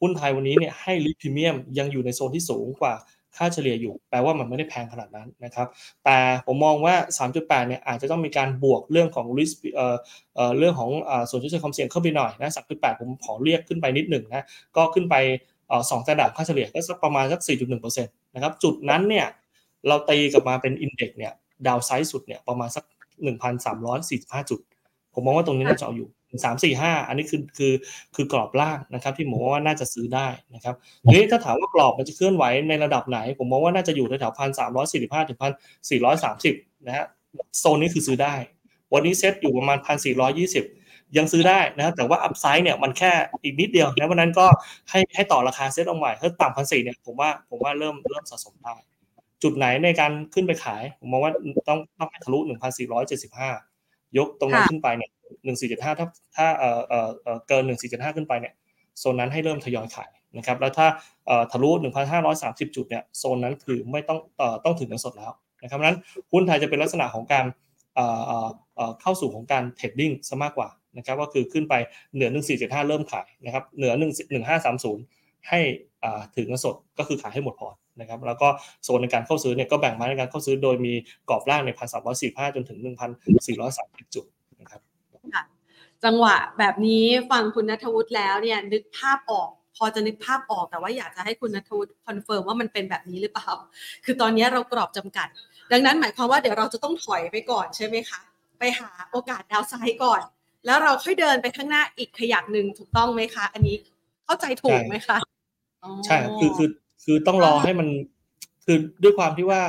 [0.00, 2.94] หุ้นไทยวันนี้เนี่ยให้ลิทพรีเมียมยังอยู่ในโซนที่สูงกว่า
[3.36, 5.68] ค่าเฉลี่ยอยู่ แปลว่ามันไม่ได้แพงขนาดนั้นนะครับ
[6.04, 9.96] แต่ผมมองว่า 3.8 เนี่ยอาจจะต้องมีการบวกเรื่องของ risk เอ่อ
[10.34, 14.44] เอ่อเรื่องของอ่าส่วนที่ใช้ความเสี่ยงเข้าไปหน่อยนะ 3.8 ผมขอเรียกขึ้นไปนิดหนึ่งนะ
[14.76, 15.14] ก็ขึ้นไป
[15.68, 19.26] เอ่อสองระดับค่าเฉลี่ยก็สักประมาณสัก 4.1%นะครับ จุดนั้นเนี่ย
[19.88, 21.32] เราตีกลับมาเป็นอินเด็กซ์เนี่ย
[21.66, 22.84] ดาวไซด์สุดเนี่ยประมาณสัก
[23.86, 24.60] 1,345 จุด
[25.20, 26.08] ผมมองว่าตรงนี้น่าจะเอาอยู่
[26.44, 27.72] สามสี่ห้าอันนี้คือคือ
[28.14, 35.52] คือกรอบล่างนะครับ ที่ผมว่าน่าจะซื้อได้นะครับทีนี้ถ้าถามว่ากรอบมันจะเคลื่อนไหวในระดับไหน ผมมองว่าน่าจะอยู่แถวพันสามร้อยสี่สิบห้าถึงพัน
[35.90, 36.54] สี่ร้อยสามสิบ
[36.86, 37.06] นะฮะ
[37.58, 38.34] โซนนี้คือซื้อได้
[38.94, 40.64] วันนี้เซ็ตอยู่ประมาณพันสี่ร้อยยี่สิบ
[41.16, 44.46] ยังซื้อได้นะครับแต่ว่าอัพไซด์เนี่ยมันแค่อีกนิดเดียวนะวันนั้นก็
[44.90, 48.74] ให้ให้ต่อราคาเซ็ตลงใหม่ถ้าต่ำพันสี่เนี่ยผมว่าผมว่าเริ่มเริ่มสะสมได้
[49.42, 51.32] จุดไหนในการขึ้นไปขาย ผมมองว่า
[51.68, 53.00] ต้องต้องให้ทะลุหนึ่งพันสี่ร้อ
[54.16, 55.10] ยเจ็ดสิบห้ายกตรงนั้นขึ้นไปเนี่ย
[55.44, 58.54] หนึ่งสี่เจ็ดห้าถ้าถ้าเอ่อเอ่อเกินหนึ่งสี่เจ็ดห้าขึ้นไปเนี่ย
[58.98, 60.86] โซนนั้นให้เริ่มทยอยขายนะครับแล้วถ้า
[61.26, 65.98] เอ่อทะลุหนึ่งพันห้าร้อยสามสิบจุดเนี่ยโซนนั้นคือไม่ต้องเอ่อต้องถึงเงินสดแล้วนะครับนั้น
[66.32, 67.44] หุ้นไทยจะเป็นลักษณะของการ
[67.94, 71.74] เอ่อเอ่อเอ่อเข้าสู่ของการเทรดดิ้งซะมากกว่านะครับก็คือขึ้นไป
[72.14, 75.04] เหนือหนึ่งสี่เจ็ดห้าเริ่มขายนะครับเหนือหนึ่งหนึ่งห้าสามศูนย์
[75.48, 75.60] ให้
[76.04, 78.48] อ่าถึงเงินสดก็คือขายให้หมดพอร์ต นะครับแล้วก็
[78.84, 80.92] โซนในการเข้าซื้อเนี่ยก็แบ่งมาในการเข้าซื้อโดยมี
[81.28, 83.10] กรอบล่างในพันสามร้อยสี่ห้าจนถึงหนึ่งพัน
[83.46, 84.24] สี่ร้อยสามสิบจุด
[84.60, 84.80] นะครับ
[86.04, 93.50] จังหวะแบบนี้ฟังคุณนัทวุฒิแล้วเนี่ยนึกภาพออกพอจะนึกภาพออกแต่ว่าอยากจะให้คุณนัทวุฒิ confirm ว่ามันเป็นแบบนี้หรือเปล่า
[94.04, 95.28] คือตอนนี้เรากรอบจำกัด
[95.72, 98.20] ดังนั้นหมายความว่าเดี๋ยวเราจะต้องถอยไปก่อนใช่ไหมคะ
[98.58, 100.20] ไปหาโอกาส downside ก่อน
[100.66, 103.76] แล้วเราค่อยเดินไปข้างหน้าอีกขยักหนึ่งถูกต้องไหมคะ อันนี้
[104.24, 105.16] เข้าใจถูกไหมคะ
[106.06, 106.68] ใช่คือคือ
[107.04, 107.88] คือต้องรอให้มัน
[108.64, 109.60] คือด้วยความที่ว่า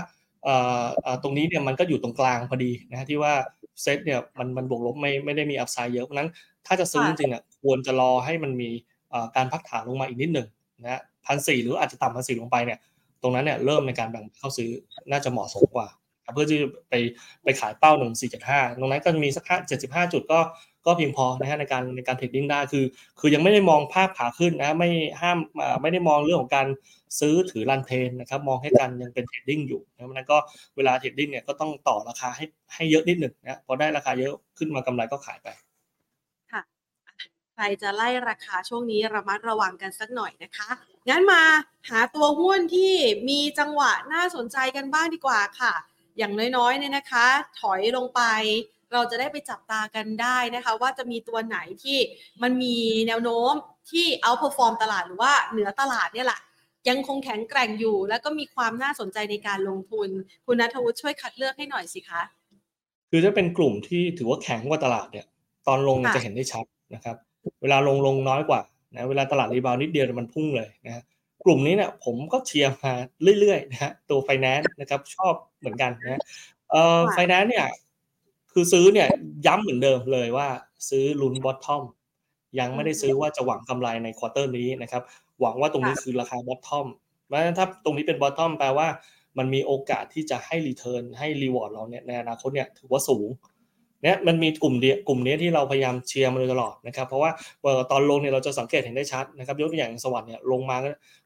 [0.43, 0.55] เอ่
[1.13, 3.34] อตรงนี้เนี่ยมันก็อยู่ตรงกลางพอดีนะที่ว่า
[3.82, 6.29] เซตเนี่ยมันมันบวกลบไม่ไม่ได้มีอัพไซด์เยอะเพราะนั้น
[6.67, 8.69] ถ้าจะซื้อจริงๆเนี่ยควรจะรอให้มันมี
[9.36, 10.47] การพักฐานลงมาอีกนิดหนึ่ง
[10.84, 12.79] นะพันสี่หรืออาจจะต่ำพันสี่ลงไปเนี่ย
[13.21, 14.69] ตรงนั้นเนี่ยเริ่มในการแบ่งเข้าซื้อ
[15.11, 15.88] น่าจะเหมาะสมกว่า
[16.34, 16.59] เพื่อที่
[16.89, 16.93] ไป
[17.43, 20.39] ไปขายเป้าหนึ่งสี่เจ็ดห้าตรงนั้นก็จะมีสักห้าเจ็ดสิบห้าจุดก็
[20.86, 22.86] ก็เพียงพอนะฮะในการในการ trading ได้คือ
[23.19, 24.89] คือยังไม่ได้มองภาพขาขึ้นนะไม่
[25.21, 25.38] ห้าม
[25.82, 26.67] ไม่ได้มองเรื่องของการ
[27.20, 30.38] ซื้อถือ run trend นะครับมองให้การยังเป็น trading อยู่นะนั้นก็
[30.76, 35.47] เวลา trading เนี่ยก็ต้องต่อราคาให้ให้เยอะนิดหนึ่งนะพอได้ราคาเยอะขึ้นมากำไรก็ขายไป
[36.51, 36.62] ค่ะ
[37.53, 40.70] ใครจะไล่ราคาช่วงนี้ระมัดระวังกันสักหน่อยนะคะ
[41.09, 41.43] งั้นมา
[41.89, 42.93] หาตัวหุ้นที่
[43.30, 45.74] มีจังหวะน่าสนใจกันบ้างดีกว่าค่ะ
[46.18, 47.28] อย่างน้อยๆเนี่ยนะคะ
[47.59, 48.22] ถอยลงไป
[48.93, 51.97] เราจะได้ไปจับตากันได้นะคะ ว่าจะมีตัวไหนที่
[52.41, 52.76] มันมี
[53.07, 53.53] แนวโน้ม
[53.91, 56.39] ที่เอาพอฟอร์มตลาดหรือว่าเหนือตลาดเนี่ยแหละ
[56.89, 60.09] ยังคงแข็งแกร่งอยู่ แล้วก็มีความน่าสนใจในการลงทุน
[60.45, 62.21] คุณนัทวุฒิช่วยคัดเลือกให้หน่อยสิคะ
[63.09, 65.25] คือถ้าเป็นกลุ่มที่ถือว่าแข็งกว่าตลาดเนี่ย
[65.67, 66.65] ตอนลงจะเห็นได้ชัด
[66.95, 67.15] นะครับ
[67.61, 68.61] เวลาลงลงน้อยกว่า
[68.95, 71.03] นะเวลาตลาด rebound นิดเดียวมันพุ่งเลยนะ
[71.45, 72.93] กลุ่มนี้เนี่ยผมก็เชียร์มา
[73.39, 76.21] เรื่อยๆนะฮะตัวไฟแนนซ์นะครับชอบเหมือนกันนะ
[76.71, 77.67] เอ่อไฟแนนซ์เนี่ย
[78.51, 79.07] คือซื้อเนี่ย
[79.45, 80.47] ย้ำเหมือนเดิมเลยว่า
[80.89, 81.84] ซื้อลุ้น bottom
[82.59, 85.03] ยังไม่ได้ซื้อว่าจะหวังกำไรใน quarter นี้นะครับ
[85.41, 86.88] หวังว่าตรงนี้คือราคา bottom
[87.27, 88.87] เพราะฉะนั้นถ้าตรงนี้เป็น bottom แปลว่า
[89.37, 93.29] มันมีโอกาสที่จะให้ return ให้ reward เราเนี่ยในอนาคตเนี่ยถือว่าสูง
[94.03, 97.31] เนี่ยมันมีกลุ่มเดียวกลุ่มนี้ที่เราพยายามเชียร์มาโดยตลอดนะครับ เพราะว่า
[97.91, 100.77] ตอนลงเนี่ยเราจะสังเกตเห็นได้ชัดนะครับยกตัวอย่าง SAWAD เนี่ยลงมา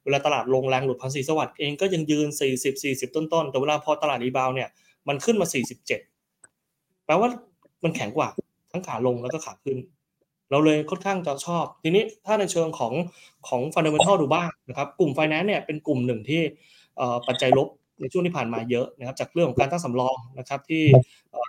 [0.03, 4.69] เวลาตลาดลงแรงหลุดพันสี่ SAWAD เองก็ยังยืน 40 40 ต้นๆ แต่เวลาพอตลาด rebound เนี่ย
[5.07, 5.47] มันขึ้นมา
[6.21, 7.27] 47 แปลว่า
[7.83, 8.29] มันแข็งกว่า
[8.71, 9.77] ทั้งขาลงแล้วก็ขาขึ้น
[10.51, 12.93] เราเลยค่อนข้างจะชอบ ทีนี้ถ้าในเชิงของ
[13.47, 16.41] ของ fundamental ดูบ้างนะครับ กลุ่มไฟแนนซ์เนี่ยเป็นกลุ่มหนึ่งที่
[17.27, 17.67] ปัจจัยลบ
[18.01, 20.83] ในช่วงที่ผ่านมาเยอะนะครับจากเรื่องของการตั้งสำรองนะครับที่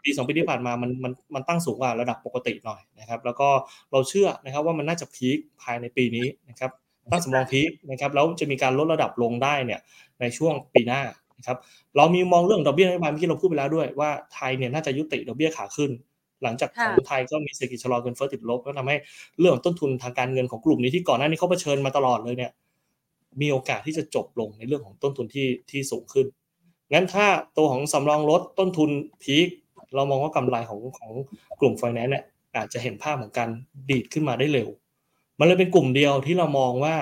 [0.04, 3.48] ปีสองปีที่ผ่านมามันมันมันตั้งสูงกว่าระดับปกติหน่อยนะครับแล้วก็
[3.92, 6.70] เราเชื่อนะครับว่ามันน่าจะพีคภายในปีนี้นะครับ
[7.12, 9.80] ตั้งสำรองพีคนะครับแล้วจะมีการลดระดับลงได้เนี่ย
[10.20, 11.02] ในช่วงปีหน้า
[11.38, 11.58] นะครับ
[11.96, 15.90] เรามีมองเรื่องดอกเบี้ยนโยบายเมื่อกี้เราพูดไปแล้วด้วยว่าไทยเนี่ยน่าจะยุติดอกเบี้ยขาขึ้น
[16.42, 18.96] หลังจากของไทยก็มีเศรษฐกิจชะลอเงินเฟ้อติดลบก็ทำให้
[19.38, 22.52] เรื่องต้นทุนทางการเงินของกลุ่มนี้ที่ก่อนหน้านี้เขาเผชิญมาตลอดเลยเนี่ย
[23.40, 26.26] มีโอกาสที่จะจบลงในเรื่องของต้นทุนที่ที่สูงขึ้น
[26.92, 27.26] งั้นถ้า
[27.56, 28.90] ตัวของสำรองลดต้นทุน
[29.22, 29.48] พีค
[29.94, 31.12] เรามองว่ากำไรของของ
[31.60, 32.24] กลุ่มไฟแนนซ์เนี่ย
[32.56, 33.48] อาจจะเห็นภาพของการ
[33.90, 34.68] ดีดขึ้นมาได้เร็ว
[35.38, 36.94] มันเลยเป็นกลุ่มเดียวที่เรามองว่า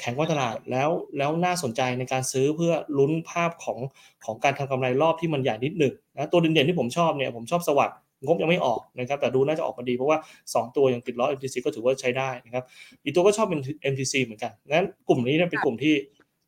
[0.00, 3.78] แข็งกว่าตลาดแล้วแล้วน่าสนใจในการซื้อเพื่อลุ้นภาพของ
[4.24, 12.64] ของการทำกำไรรอบที่มันใหญ่นิดหนึ่งนะตัวเด่นๆที่ผมชอบเนี่ยผมชอบสวัสด์ งบยังไม่ออกนะครับแต่ดูน่าจะออกมาดีเพราะว่า 2 ตัวยังติดล้อ MTC ก็ถือว่าใช้ได้นะครับ
[13.04, 13.60] อีกตัวก็ชอบเป็น
[13.92, 15.94] MTC เหมือนกันงั้นกลุ่มนี้เป็นกลุ่มที่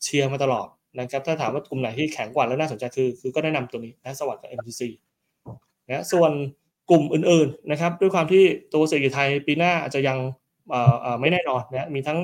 [0.02, 0.68] เชียร์มาตลอด
[1.00, 4.82] นะครับถ้าถามว่ากลุ่มไหนที่แข็งกว่าแล้วน่าสนใจคือคือก็แนะนำตัวนี้นะ SAWAD กับ MTC
[5.88, 6.32] นะส่วน
[6.90, 10.18] กลุ่มอื่นๆนะครับด้วยความที่ตัวเศรษฐกิจไทยปีหน้าอาจจะยัง
[11.20, 12.18] ไม่แน่นอนนะมีทั้ง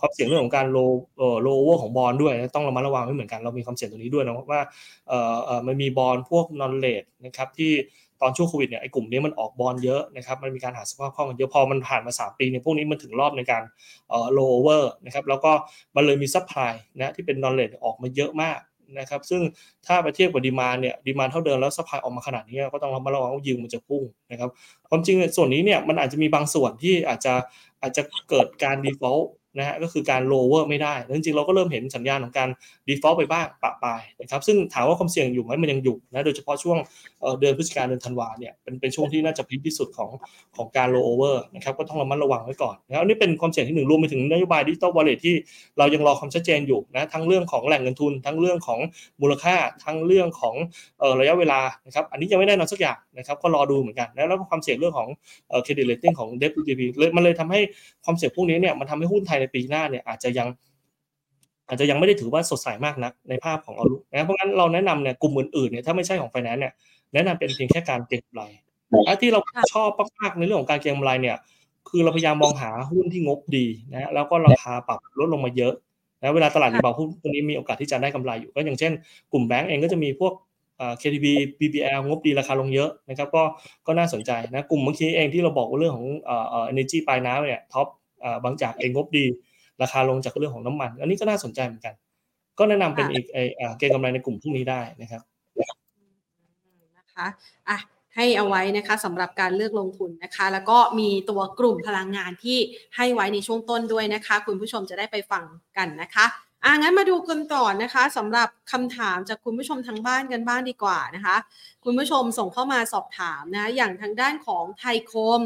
[0.00, 0.78] ความเสี่ยงเรื่องของการ roll
[1.42, 4.60] rollover ของ bond ด้วย ต้องระมัดระวังไว้เหมือนกันเรามีความเสี่ยงตรงนี้ด้วยนะว่า
[5.66, 7.72] มันมี bond พวก non-rated นะครับที่
[8.03, 13.62] ต อนช่วงโควิดเนี่ยไอ้กลุ่มนี้มันออกบอลเยอะนะครับมันมีการหาสภาพคล่องเยอะพอมันผ่านมา 3 ปีเนี่ยพวกนี้มันถึงรอบในการ
[14.08, 15.52] เอ่อโลเวอร์นะครับแล้วก็
[15.96, 18.60] มันเลยมี supply นะที่เป็น non-rated ออกมาเยอะมาก
[18.98, 19.42] นะครับซึ่ง
[19.86, 24.50] ถ้าไปเทียบกับ demand เนี่ย demand เท่าเดิมแล้ว supply ออกมาขนาดนี้ก็ต้องระมัดระวังว่ายิวมันจะพุ่งนะครับ
[24.88, 27.34] ความจริงส่วนนี้เนี่ยมันอาจจะมีบางส่วนที่อาจจะ
[27.82, 29.26] อาจจะเกิดการ default
[29.58, 32.48] นะฮะก็คือการ rollover ไม่ได้จริงๆเราก็เริ่มเห็นสัญญาณของการ
[32.88, 36.78] default ไปบ้างประปรายนะครับซึ่งถามว่าความเสี่ยงอยู่ไหมมันยังอยู่นะโดยเฉพาะช่วง
[37.40, 40.10] เดือนพฤศจิกายนเดือนธันวาเนี่ยเป็นเป็นช่วงที่น่าจะ peak ที่สุดของ
[40.56, 45.34] ของการ rollover นะครับก็ต้องระมัดระวังไว้ก่อนนะครับนี่เป็นความเสี่ยงที่หนึ่งรวมไปถึงนโยบายดิจิตอลวอลเล็ตที่
[45.78, 48.80] เรายังรอความชัดเจนอยู่นะทั้งเรื่องของแหล่งเงินทุน ทั้งเรื่องของ
[49.20, 50.54] มูลค่าทั้งเรื่องของ
[51.20, 55.08] ระยะเวลานะครับอันนี้ยังไม่แน่นอนสักอย่างนะครับก็รอดูเหมือนกันแล้วก็ความเสี่ยงเรื่องของ
[55.62, 57.60] credit rating ของ debt to GDP เลยมันเลยทำให้
[58.04, 60.48] ความเสี่ยงพวกนี้เนี่ยมันทำให้หุ้นไทยในปีหน้าเนี่ยอาจจะยัง
[61.68, 66.72] อาจจะยังไม่ได้ถือว่าสดใสมากนักในภาพของเอาลุนะเพราะงั้นเราแนะนำเนี่ยกลุ่มอื่นๆเนี่ยถ้าไม่ใช่ของไฟแนนซ์เนี่ย
[67.14, 68.42] แนะนำเป็นเพียงแค่การเก็งกำไร
[69.20, 69.40] ที่เรา
[69.72, 69.88] ชอบ
[70.18, 71.36] มากๆในเรื่องของการเก็งกำไรเนี่ย
[71.88, 75.74] คือเราพยายามมองหาหุ้นที่งบดีนะแล้วก็ราคาปรับลดลงมาเยอะ
[76.20, 78.92] นะเวลาตลาดรีบาวหุ้นตัวนี้มีโอกาสที่จะได้กำไรอยู่ ก็อย่างเช่น
[79.32, 80.32] กลุ่มแบงก์เองก็จะมีพวก
[81.00, 81.26] KTB
[81.60, 83.42] BBL งบดีราคาลงเยอะนะครับก็
[83.86, 87.86] ก็น่าสนใจนะกลุ่มเมื่อกี้เองที่เราบอกว่าเรื่องของเอ่อ energy ปลายน้ำเนี่ยท็อป
[88.44, 89.24] บางจากเองงบดี
[89.82, 91.94] ราคาลงจากเรื่องของน้ำมัน อันนี้ก็น่าสนใจเหมือนกัน
[92.58, 93.24] ก็แนะนำเป็นอีก
[93.78, 95.22] เกณฑ์กำไรในกลุ่มพวกนี้ได้นะครับ
[96.96, 97.26] นะคะ
[97.68, 97.78] อะ
[98.16, 102.58] ให้เอาไว้นะคะสำหรับการเลือกลงทุนนะคะ แล้วก็มีตัวกลุ่มพลังงานที่
[102.96, 105.44] ให้ไว้ในช่วงต้นด้วยนะคะ คุณผู้ชมจะได้ไปฟัง
[105.76, 106.26] กันนะคะ
[106.64, 111.36] อ่างั้นมาดูกันต่อนะคะสำหรับคำถามจากคุณผู้ชมทางบ้านกันบ้างดีกว่านะคะ
[111.84, 115.42] คุณผู้ชมส่งเข้ามาสอบถามนะ อย่างทางด้านของไทยคม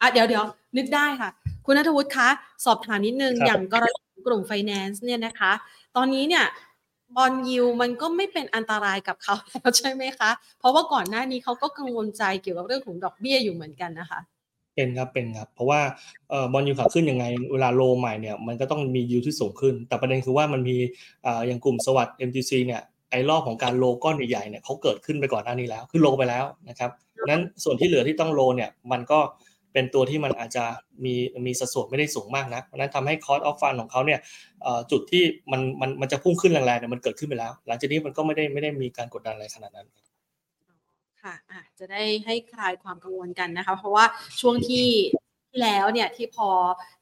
[0.00, 0.44] อะเดี๋ยวเดี๋ยว
[0.76, 1.30] นึกได้ค่ะ
[1.66, 2.28] คุณนัทวุฒิคะ
[2.64, 5.52] สอบถามนิดนึงอย่างกรณีกลุ่มไฟแนนซ์เนี่ยนะคะ
[5.96, 6.44] ตอนนี้เนี่ย
[7.16, 14.20] บอลยิวมันก็ไม่เป็นอันตรายกับเขาแล้วใช่ไหมคะ เพราะว่าก่อนหน้านี้เขาก็กังวลใจเกี่ยวกับเรื่องของดอกเบี้ยอยู่เหมือนกันนะคะ
[14.74, 15.80] เป็นครับเป็นครับ เพราะว่า
[16.30, 20.76] เอ่อบอลยูขาขึ้นยังไงเวลาโลใหม่เนี่ยมันก็ต้องมียูที่สูงขึ้น แต่ประเด็นคือว่ามันมี
[21.26, 26.90] อ่าอย่างกลุ่มสวัสด์ MTC เนี่ยไอ้รอบของการโลก้อนใหญ่ๆเนี่ยเขาเกิดขึ้นไปก่อนหน้านี้แล้ว ขึ้นโลไปแล้วนะครับ
[27.28, 29.18] นั้นส่วนที่เหลือที่ต้องโลเนี่ยมันก็
[29.72, 30.64] เป็นตัวที่มันอาจจะ
[31.04, 31.14] มี
[31.46, 34.20] มีสัดส่วนไม่ได้สูงมากนะเพราะนั้นทำให้คอร์สออฟฟันของเขาเนี่ย
[34.90, 39.88] จุดที่มันมันมันจะพุ่งขึ้นแรงๆเนี่ยมันเกิดขึ้นไปแล้ว หลังจากนี้มันก็ไม่ได้ไม่ได้มีการกดดันอะไรขนาดนั้น
[41.22, 44.04] ค่ะะจะได้ให้คลายความกังวลกันนะคะ เพราะว่า
[44.40, 44.88] ช่วงที่
[45.50, 46.48] ที่แล้วเนี่ยที่พอ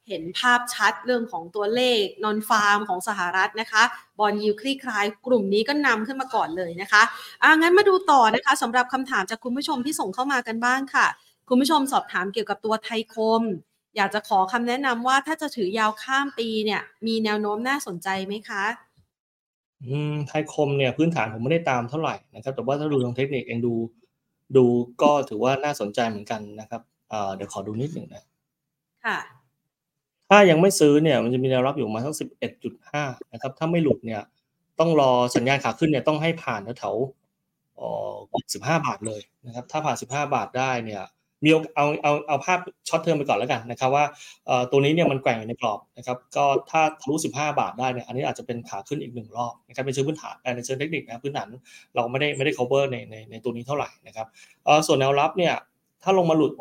[0.07, 3.83] เห็นภาพชัดเรื่องของตัวเลขนอนฟาร์มของสหรัฐนะคะ
[4.19, 7.01] บอลยูคลี่คลายกลุ่มนี้ก็นำขึ้นมาก่อนเลยนะคะ
[7.41, 11.07] อะงั้นมาดูต่อนะคะสำหรับคำถามจากคุณผู้ชมที่ส่งเข้ามากันบ้างค่ะ
[11.53, 13.41] คุณผู้ชมสอบถามเกี่ยวกับตัวไทยคม
[13.95, 18.63] อยากจะขอคำแนะนำว่าถ้าจะถือยาวข้ามปีเนี่ย มีแนวโน้มน่าสนใจไหมคะ
[19.85, 23.73] อืมไทยคมเนี่ยพื้นฐานผมไม่ได้ตามเท่าไหร่นะครับแต่ว่าถ้าดูทางเทคนิคเองดู
[24.55, 24.65] ดู
[25.01, 28.23] ก็ถือว่าน่าสนใจเหมือนกันนะครับเอ่อเดี๋ยวขอดูนิดหนึ่งนะ
[29.05, 29.17] ค่ะ
[30.29, 34.21] ถ้ายังไม่ซื้อเนี่ยมันจะมีแนวรับอยู่ประมาทั้งสิบเอ็ดจุดห้านะครับถ้าไม่หลุดเนี่ย
[34.79, 37.89] ต้องรอสัญญาณขาขึ้นเนี่ยต้องให้ผ่านแถวๆอ๋อ
[38.53, 41.03] สิบห้าบาทเลยนะครับถ้าผ่านสิบห้าบาทได้เนี่ย
[41.43, 44.05] มีเอาเอาเอาภาพ short term ไปก่อนแล้วกันนะครับว่า
[44.71, 51.47] ตัวนี้เนี่ยมันแกว่งอยู่ในกรอบนะครับก็ถ้าทะลุ 15 บาทได้เนี่ยอันนี้อาจจะเป็นขาขึ้นอีกหนึ่งรอบนะครับเป็นเชิงพื้นฐานในเชิงเทคนิคนะพื้นฐาน
[51.95, 54.27] เราไม่ได้ไม่ได้ cover ในในในตัวนี้เท่าไหร่นะครับ
[54.87, 55.55] ส่วนแนวรับเนี่ย
[56.03, 56.51] ถ้าลงมาหลุด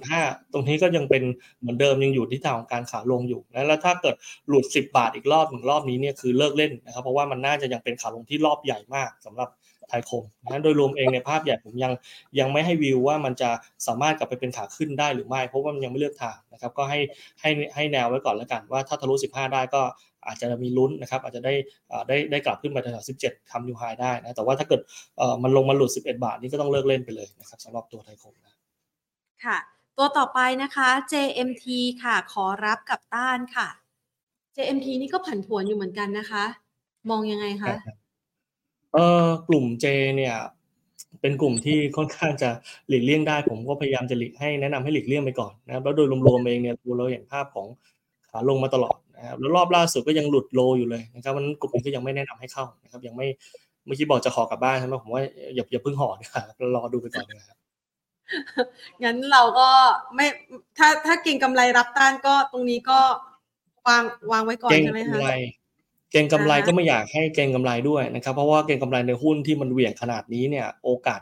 [0.00, 1.22] 11.5 ตรงนี้ก็ยังเป็น
[1.60, 4.14] เหมือนเดิมยังอยู่ที่ทางของการขาลงอยู่นะแล้วถ้าเกิด
[4.48, 9.48] หลุด 10 บาทอีกรอบหนึ่งรอบนี้เนี่ยคือเลิกเล่นนะครับเพราะว่ามันน่าจะยังเป็นขาลงที่รอบใหญ่มากสำหรับ
[9.88, 11.92] ไทยคมนั้นโดยรวมเองในภาพใหญ่ผมยัง
[12.38, 13.50] ยังไม่ให้วิวว่ามันจะ
[13.86, 16.98] สามารถกลับไปเป็นขาขึ้นได้หรือไม่ เพราะว่ามันยังไม่เลือกทางนะครับก็ให้
[17.40, 19.82] ให้ให้แนวไว้ก่อนแล้วกันว่าถ้าทะลุ 15 ได้ก็
[20.26, 21.54] อาจจะมีลุ้นนะครับอาจจะได้
[22.08, 24.80] ได้ได้กลับขึ้นไปแถว17ทำยูไฮได้นะแต่ว่าถ้าเกิด
[25.42, 28.54] มันลงมาหลุด 11 บาทนี่ก็ต้องเลิกเล่นไปเลยนะครับสำหรับตัวไทยคมนะ
[29.44, 29.58] ค่ะ
[29.96, 31.66] ตัวต่อไปนะคะ JMT
[32.02, 33.68] ค่ะ ขอรับกับต้านค่ะ
[34.56, 36.44] JMT นี่ก็ผันผวนอยู่เหมือนกันนะคะ
[37.10, 37.74] มองยังไงคะ
[38.94, 39.86] เออกลุ่ม J
[40.16, 40.36] เนี่ย
[41.20, 42.50] เป็นกลุ่มที่ค่อนข้างจะ
[42.88, 47.66] หลีกเลี่ยงได้ ผมก็พยายามจะหลีกให้แนะนำให้หลีกเลี่ยงไปก่อนนะครับแล้วโดยรวมๆเองเนี่ยเราเห็นภาพของ
[48.30, 53.26] ขาลงมาตลอดนะครับแล้วรอบล่าสุดก็ยังหลุดโลอยู่เลยนะครับมันกลุ่มนี้ก็ยังไม่แนะนำให้เข้านะครับ ยังไม่
[53.86, 55.22] เมื่อกี้บอกจะขอกลับบ้านใช่ไหมผมว่า
[55.54, 56.44] อย่าอย่าเพิ่งห่อนะครับ
[56.76, 57.56] รอดูไปก่อนนะครับ
[59.04, 59.68] งั้นเราก็
[60.14, 60.26] ไม่
[60.78, 62.98] ถ้าถ้าเก่งกำไรรับต้านก็ตรงนี้ก็
[63.88, 65.34] วางวางไว้ก่อนใช่ไหมคะเก่งกำไร
[66.66, 71.20] ก็ไม่อยากให้เก่งกำไรด้วยนะครับ เพราะว่าเก่งกำไรในหุ้นที่มันเหวี่ยงขนาดนี้เนี่ย โอกาส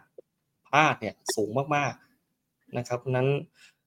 [0.67, 3.29] พลาดเนี่ยสูงมากๆนะครับนั้น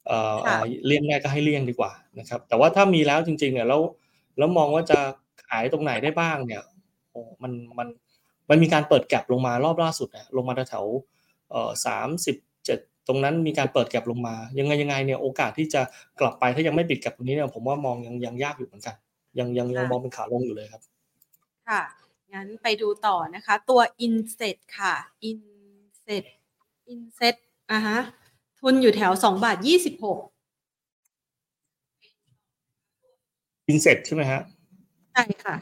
[0.07, 3.81] เอ่อเลี่ยงได้ก็ให้เลี่ยงดีกว่านะครับ แต่ว่าถ้ามีแล้วจริง ๆ เนี่ยแล้ว
[4.37, 4.99] แล้วมองว่าจะ
[5.47, 6.61] ขายตรงไหนได้บ้างเนี่ย
[7.11, 7.87] โอ้มันมัน
[8.49, 10.85] มันมีการเปิดแก็บลงมารอบล่าสุดนะลงมาแถว
[11.51, 12.35] เอ่อสามสิบ
[12.65, 15.81] เจ็ดตรงนั้นมีการเปิดแก็บลงมา ยังไงยังไงเนี่ยโอกาสที่จะ
[16.19, 18.95] กลับไปถ้ายังไม่ปิดแก็บตรงนี้เนี่ยผมว่ามองยังยังยากอยู่เหมือนกัน
[19.38, 20.82] ยังยังยังมองเป็นขาลงอยู่เลยครับ
[21.69, 21.82] ค่ะ
[22.34, 24.93] งั้นไปดูต่อนะคะ ตัว Inset ค่ะ
[25.30, 26.23] Inset
[26.93, 27.36] Inset
[27.71, 27.97] อะฮะ
[28.59, 30.19] ทุนอยู่แถวสองบาทยี่สิบหก
[33.67, 34.41] อินเซ็ตใช่ไหมฮะ
[35.13, 35.55] ใช่ค่ะ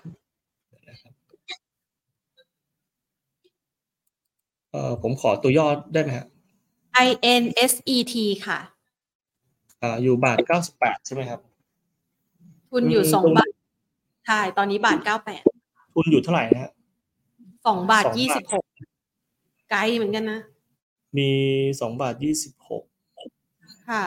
[4.72, 6.26] เอ่อผมขอตัวยอดได้ไหมฮะ
[7.06, 7.10] I
[7.42, 8.16] N S E T
[8.46, 8.60] ค่ะ
[9.82, 11.40] อ่า อยู่บาทเก้าสิบแปดใช่ไหมครับ
[12.72, 13.50] ทุนอยู่สองบาท
[14.28, 15.42] ใช่ ตอนนี้บาทเก้าแปด
[15.94, 16.72] ทุนอยู่เท่าไหร่นะฮะ
[17.68, 18.64] สองบาทยี่สิบหก
[19.72, 20.40] ไกลเหมือนกันนะ
[21.18, 21.30] มี
[21.82, 22.84] สองบาทยี่สิบหก
[23.90, 24.04] ค่ะ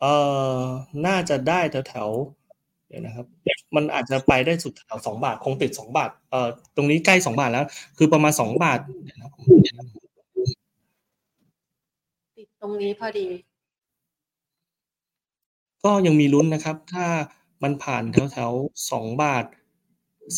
[0.00, 0.14] เอ่
[0.56, 0.60] อ
[1.06, 3.26] น่าจะได้แถวแถวๆเดี๋ยวนะครับ
[3.76, 7.66] มันอาจจะไปได้สุดแถวสองบาท คงติดสองบาท เอ่อ ตรงนี้ใกล้สองบาทแล้ว
[7.98, 9.32] คือประมาณสองบาทเดี๋ยวนะครับ
[12.36, 13.26] ติดตรงนี้พอดี
[15.84, 17.06] ก็ยังมีลุ้นนะครับ ถ้า
[17.62, 18.52] มันผ่านแถวแถว
[18.90, 19.44] สองบาท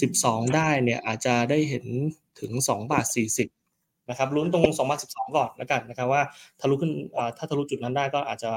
[0.01, 1.85] สิบสองได้เนี่ยอาจจะได้เห็น
[2.41, 3.49] ถึงสองบาทสี่สิบ
[4.11, 6.23] นะครับลุ้นตรงสองบาทสิบสองก่อนแล้วกันนะครับว่า
[6.61, 6.93] ทะลุขึ้น
[7.39, 8.51] ถ้าทะลุจุดนั้นได้ก็อาจจะ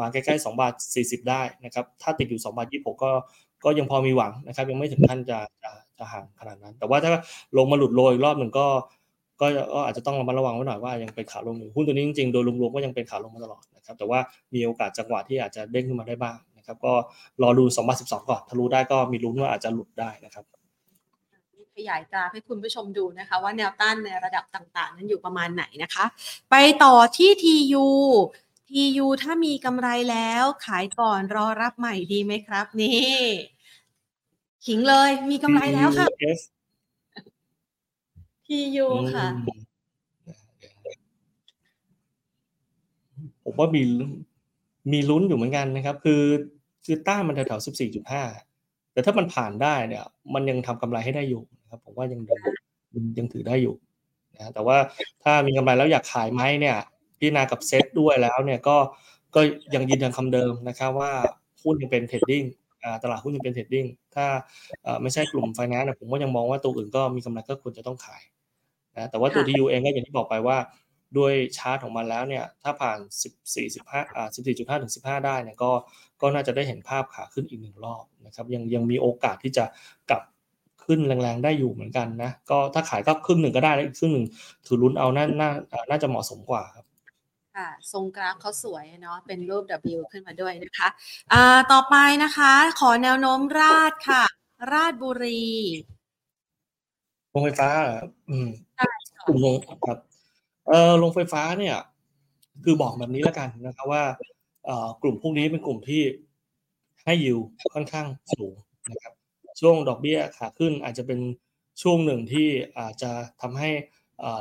[0.00, 3.10] มาใกล้ๆสองบาทสี่สิบได้นะครับ ถ้าติดอยู่สองบาทยี่หกก็
[3.64, 7.10] ก็ยังพอมีหวังนะครับ ยังไม่ถึงขั้นจะจะจะห่างขนาดนั้น แต่ว่าถ้า
[7.58, 8.66] ลงมาหลุดโลอีกรอบหนึ่งก็
[9.40, 14.18] ก็ ก็อาจจะต้องระมัดระวังไว้หน่อยว่ายังเป็นขาลงอยู่หุ้นตัวนี้จริงๆโดยรวมๆก็ยังเป็นขาลงมาตลอดนะครับ แต่ว่า
[14.54, 16.36] มีโอกาสจังหวะที่อาจจะเด้งขึ้นมาได้บ้าง
[16.68, 16.94] นะครับก็
[17.42, 17.64] รอดู
[17.96, 20.44] 2012 ก่อนทะลุได้ก็มีลุ้นว่าอาจจะหลุดได้นะครับ
[21.76, 26.04] ขยายกราฟให้คุณผู้ชมดูนะคะ ว่าแนวต้านในระดับต่างๆ นั้นอยู่ประมาณไหนนะคะ
[26.50, 27.86] ไปต่อที่ TU
[28.68, 33.18] TU ถ้ามีกำไรแล้วขายก่อนรอรับใหม่ดีไหมครับ นี่
[34.66, 36.06] ขิงเลยมีกำไรแล้วค่ะ
[38.46, 39.26] TU ค่ะ
[43.44, 43.82] ผมว่ามี
[44.92, 46.22] มีลุ้นอยู่เหมือนกันนะครับ คือ
[46.88, 48.22] คือต้านมันแถวๆสิบสี่จุดห้า
[48.92, 52.20] แต่ถ้ามันผ่านได้เนี่ย มันยังทำกำไรให้ได้อยู่นะครับผมว่ายัง
[52.94, 53.74] ยังยังถือได้อยู่
[54.34, 54.76] นะแต่ว่า
[55.24, 56.76] ถ้ามีกำไรแล้วอยากขายไหมเนี่ย
[57.18, 58.76] พิจารณากับเซ็ตด้วยแล้วเนี่ยก็
[59.34, 59.40] ก็
[59.74, 61.12] ยังยืนยันคำเดิมนะครับว่า
[61.62, 62.44] หุ้นยังเป็น trading
[63.02, 64.26] ตลาดหุ้นยังเป็น trading ถ้า
[65.02, 68.22] ไม่ใช่กลุ่มไฟแนนซ์ผมก็ยังมองว่าตัวอื่นก็มีกำไรก็ควรจะต้องขาย
[68.96, 70.56] นะแต่ว่าตัว TU เองก็อย่างที่บอกไปว่า
[71.16, 72.98] ด้วยชาร์ตของมันแล้วเนี่ยถ้าผ่าน
[73.44, 75.70] 14 15อ่า14.5 ถึง 15 ได้เนี่ยก็
[76.22, 79.64] ก็น่าจะได้เห็นภาพขาขึ้นอีกหนึ่งรอบนะครับยังยังมีโอกาสที่จะ
[80.10, 80.22] กลับ
[80.84, 84.26] ขึ้นแรงๆได้อยู่เหมือนกันนะก็ถ้าขายก็ครึ่งหนึ่งก็ได้แล้วอีกครึ่งหนึ่ง
[84.66, 85.50] ถือลุ้นเอาน่าน่า
[85.90, 86.84] น่าจะเหมาะสมกว่าครับ
[87.56, 89.64] ค่ะทรงกราฟเขาสวยเนาะเป็นรูป
[89.96, 90.88] W ขึ้นมาด้วยนะคะ
[91.32, 94.24] อ่าต่อไปนะคะ ขอแนวโน้มราดค่ะ
[94.72, 95.46] ราดบุรี
[97.30, 97.70] โรงไฟฟ้า
[98.30, 98.48] อืม
[99.26, 99.54] กลุ่มโรง
[99.86, 99.98] ครับ
[100.68, 101.76] เออโรงไฟฟ้าเนี่ย
[102.64, 104.02] คือบอกแบบนี้แล้วกันนะครับว่า
[105.02, 106.02] กลุ่มพวกนี้เป็นกลุ่มที่
[107.04, 107.38] ให้ยิว
[107.74, 108.54] ค่อนข้างสูง
[108.90, 109.12] นะครับ
[109.60, 111.20] ช่วงดอกเบี้ยขาขึ้นอาจจะเป็น
[111.82, 112.48] ช่วงหนึ่งที่
[112.78, 113.10] อาจจะ
[113.42, 113.70] ทำให้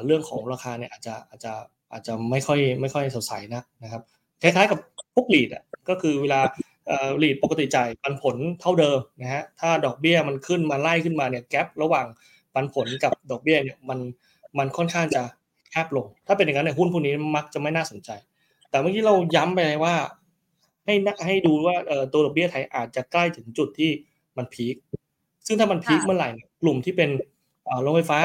[0.06, 1.54] เรื่องของราคาเนี่ยอาจจะอาจจะ
[1.92, 4.02] อาจจะไม่ค่อยไม่ค่อยสดใสนะนะครับ
[4.42, 4.80] คล้ายๆกับ
[5.16, 6.40] พวกหลีดอะก็คือเวลา
[7.20, 12.08] หลีดปกติจ่ายปันผลเท่าเดิมนะฮะถ้าดอกเบี้ยมันขึ้นมาไล่ขึ้นมาเนี่ยแกลบระหว่าง
[12.54, 14.00] ปันผลกับดอกเบี้ยเนี่ยมัน
[14.58, 15.22] มันค่อนข้างจะ
[15.86, 18.10] บลง ถ้าเป็นอย่างนั้นเนี่ยหุ้นพวกนี้มักจะไม่น่าสนใจ
[18.70, 19.96] แต่เมื่อกี้เราย้ำไปว่า
[20.86, 20.94] ให้
[21.26, 21.76] ให้ดูว่า
[22.14, 23.92] ตัวดอกเบี้ยไทยอาจจะใกล้ถึงจุดที่
[24.38, 24.76] มันพีค
[25.48, 26.30] ซึ่งถ้ามันพีคเมื่อไหร่
[26.62, 27.10] กลุ่มที่เป็น
[27.84, 28.20] โรงไฟฟ้า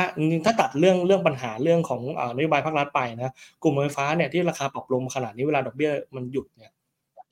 [0.45, 2.03] ถ้าตัดเรื่องเรื่องปัญหาเรื่องของ
[2.37, 6.73] นโยบายภาครัฐไปนะกลุ่มโรงไฟฟ้าเนี่ยที่ราคาปรับลงขนาดนี้เวลาดอกเบี้ยมันหยุดเนี่ย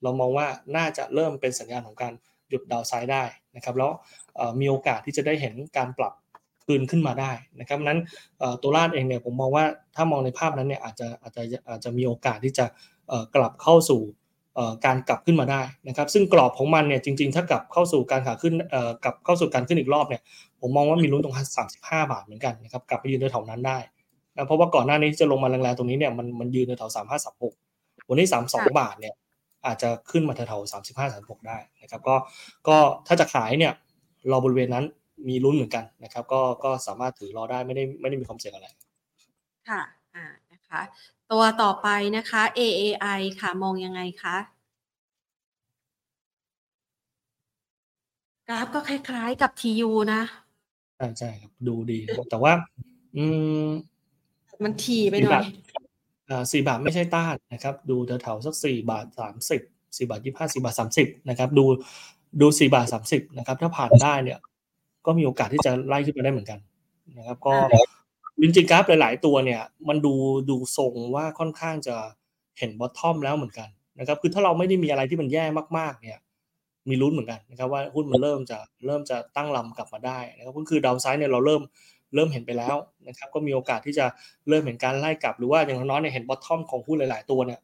[0.03, 0.47] เรามองว่า
[0.77, 2.13] น่าจะเริ่มเป็นสัญญาณของการ
[2.49, 3.25] หยุดดาวไซด์ได้
[3.57, 3.91] นะครับแล้ว
[4.61, 6.13] มีโอกาสที่จะได้เห็นการปรับ
[6.71, 7.99] คืนขึ้นมาได้นะครับนั้น
[8.63, 9.65] ตัวลาดเองเนี่ยผมมองว่า
[9.97, 12.67] ถ้ามองในภาพนั้นเนี่ยอาจจะอาจจะอาจจะมีโอกาสที่จะ
[13.35, 14.03] กลับเข้าสู่
[14.87, 18.55] การกลับขึ้นมาได้นะครับ ซึ่งกรอบของมันเนี่ยจริง ๆ ถ้ากลับเข้าสู่การขาขึ้น
[19.05, 20.23] กลับเข้าสู่การขึ้นอีกรอบเนี่ย
[20.61, 21.37] ผมมองว่ามีลุ้นตรง
[21.73, 23.79] 35 บาทเหมือนกันนะครับกลับไปยืนในแถวนั้นได้
[24.35, 27.25] นะเพราะว่าก่อนหน้านี้จะลงมาแรงๆตรงนี้เนี่ยมันมันยืนในแถว35
[27.67, 29.15] 36วันนี้32บาทเนี่ย
[29.67, 32.17] อาจจะขึ้นมาแถวๆ35 36ได้นะครับก็
[32.69, 33.73] ก็ถ้าจะขายเนี่ย
[34.31, 34.85] รอบริเวณนั้น
[35.29, 38.69] มีลุ้นเหมือนกันนะครับ ก็ก็สามารถถือรอได้ไม่ได้ไม่ได้มีความเสี่ยงอะไร
[39.69, 39.83] ค่ะ
[40.15, 40.81] อ่านะคะ
[41.33, 44.37] ตัวต่อไปนะคะ AAI ค่ะมองยังไงคะ
[48.49, 50.23] กราฟก็คล้ายๆกับ TU นะ
[50.97, 51.99] ใช่ใช่ครับดูดี
[52.31, 52.53] แต่ว่า
[53.17, 53.25] อื
[53.65, 53.67] ม
[54.65, 55.45] มันทีไปหน่อย
[56.31, 59.63] อ่าสี่บาทไม่ใช่ต้านนะครับ ดูแถวๆสักสี่บาทสามสิบ
[59.97, 61.65] สี่บาทยี่ห้าสี่บาทสามสิบนะครับ ดู
[62.41, 64.39] ดูสี่บาทสามสิบนะครับ ถ้าผ่านได้เนี่ย
[65.07, 66.59] ก็มีโอกาสที่จะไล่ขึ้นไปได้เหมือนกัน
[67.19, 67.55] นะครับ ก็
[68.41, 70.15] จริงๆกราฟหลาย ๆ ตัวเนี่ย มันดู
[70.51, 71.97] ดูทรงว่าค่อนข้างจะ
[72.59, 75.45] เห็นบอททอมแล้วเหมือนกันนะครับ คือถ้าเราไม่ได้มีอะไรที่มันแย่
[75.79, 76.19] มากๆ เนี่ย
[76.89, 81.63] มีลุ้นเหมือนกันนะครับ ว่าหุ้นมันเริ่มจะเริ่มจะตั้งลำกลับมาได้นะครับก็คือดาวไซด์เนี่ยเราเริ่ม
[82.15, 82.77] เริ่มเห็นไปแล้ว
[83.09, 84.07] นะครับ ก็มีโอกาสที่จะ
[84.49, 87.61] เริ่มเห็นการไล่กลับ หรือว่าอย่างน้อยเนี่ยเห็นบอททอมของหุ้นหลาย ๆ ตัวเนี่ย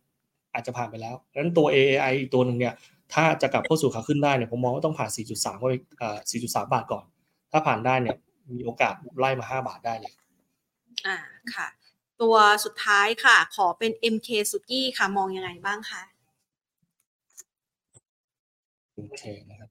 [0.54, 2.74] อาจจะผ่านไปแล้วดังนั้นตัว AAI อีกตัวหนึ่งเนี่ย
[3.14, 5.74] ถ้าจะกลับเข้าสู่ขาขึ้นได้เนี่ยผมมองว่าต้องผ่าน 4.3เข้าไป
[6.30, 7.04] 4.3 บาทก่อน
[7.50, 8.16] ถ้าผ่านได้เนี่ย
[8.52, 10.14] มีโอกาสไล่มาห้าบาทได้เลย
[11.06, 11.16] อ่า
[11.54, 11.66] ค่ะ
[12.20, 16.02] ตัวสุดท้ายค่ะ ขอเป็น MK สุกี้ค่ะ มองยังไงบ้างคะ
[19.06, 19.70] MK นะครับ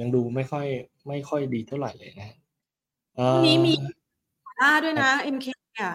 [0.00, 0.66] ยังดูไม่ค่อย
[1.08, 2.36] ไม่ค่อยดีเท่าไหร่เลยนะ
[3.34, 3.72] วันนี้มี
[4.42, 5.46] หมาล่าด้วยนะ MK
[5.80, 5.92] อะ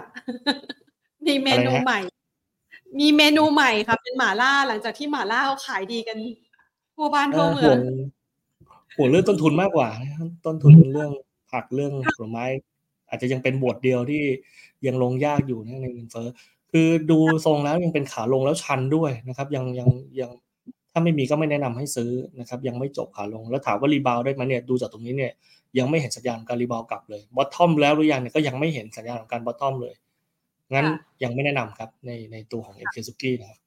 [1.28, 2.00] มีเมนูใหม่
[3.00, 6.18] มีเมนูใหม่ค่ะเป็นหมาล่าหลังจากที่หมาล่าเขาขายดีกัน
[6.98, 7.78] ทั่วบ้านทั่วเมือง
[8.98, 9.90] ห่วงเรื่องต้นทุนมากกว่า
[10.46, 11.12] ต้นทุนเรื่อง
[11.52, 12.46] ผักเรื่องผลไม้
[13.10, 14.24] อาจจะยังเป็นบทเดียวที่
[14.88, 16.28] ยังลงยากอยู่ในเงินเฟ้อ
[16.72, 19.90] คือดูทรงแล้วยังเป็นขาลงแล้วชันด้วยนะครับ ยังยัง
[20.20, 20.32] ยัง
[20.92, 25.32] ถ้าไม่มีก็ไม่แนะนำให้ซื้อนะครับ ยังไม่จบขาลงแล้วถามว่ารีบาวได้ไหมเนี่ยดูจากตรงนี้เนี่ย
[25.78, 29.96] ยังไม่เห็นสัญญาณการ rebound กลับเลย bottom แล้วหรือยังเนี่ยก็ยังไม่เห็นสัญญาณของการ bottom เลย
[30.74, 30.88] งั้น
[31.24, 33.60] ยังไม่แนะนำครับในในตัวของ MK สุกี้นะครับ